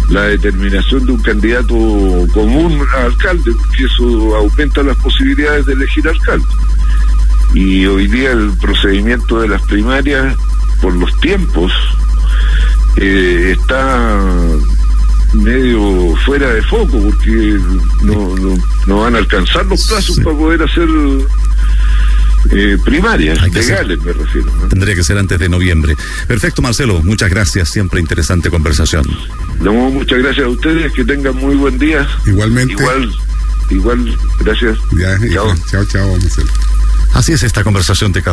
la 0.09 0.23
determinación 0.23 1.07
de 1.07 1.13
un 1.13 1.23
candidato 1.23 1.75
común 2.33 2.79
a 2.95 3.05
alcalde, 3.05 3.53
porque 3.53 3.85
eso 3.85 4.37
aumenta 4.37 4.83
las 4.83 4.97
posibilidades 4.99 5.67
de 5.67 5.73
elegir 5.73 6.09
alcalde. 6.09 6.47
y 7.55 7.87
hoy 7.87 8.07
día 8.07 8.33
el 8.33 8.53
procedimiento 8.61 9.41
de 9.41 9.49
las 9.49 9.63
primarias, 9.63 10.37
por 10.81 10.95
los 10.95 11.15
tiempos, 11.21 11.73
eh, 12.97 13.57
está 13.59 14.29
medio 15.35 16.15
fuera 16.27 16.49
de 16.53 16.63
foco 16.63 16.99
porque 17.01 17.59
no, 18.03 18.35
no, 18.37 18.59
no 18.87 19.01
van 19.01 19.15
a 19.15 19.19
alcanzar 19.19 19.65
los 19.67 19.87
plazos 19.87 20.17
para 20.21 20.37
poder 20.37 20.63
hacer 20.63 20.89
eh, 22.51 22.77
primarias, 22.85 23.41
legales 23.53 23.99
me 24.03 24.13
refiero. 24.13 24.51
Tendría 24.69 24.95
que 24.95 25.05
ser 25.05 25.19
antes 25.19 25.39
de 25.39 25.49
noviembre. 25.49 25.97
Perfecto, 26.27 26.63
Marcelo, 26.63 27.01
muchas 27.03 27.31
gracias, 27.31 27.69
siempre 27.69 28.01
interesante 28.01 28.51
conversación. 28.51 29.05
No, 29.61 29.73
muchas 29.73 30.19
gracias 30.19 30.47
a 30.47 30.49
ustedes, 30.49 30.93
que 30.93 31.05
tengan 31.05 31.37
muy 31.37 31.55
buen 31.55 31.79
día. 31.79 32.07
Igualmente. 32.27 32.75
Igual, 32.75 33.13
igual, 33.71 34.19
gracias. 34.41 34.79
Ya, 34.99 35.19
chao, 35.33 35.55
chao, 35.71 35.85
chao 35.85 36.17
Marcelo. 36.19 36.51
Así 37.15 37.33
es 37.33 37.43
esta 37.43 37.63
conversación 37.63 38.13
de 38.13 38.21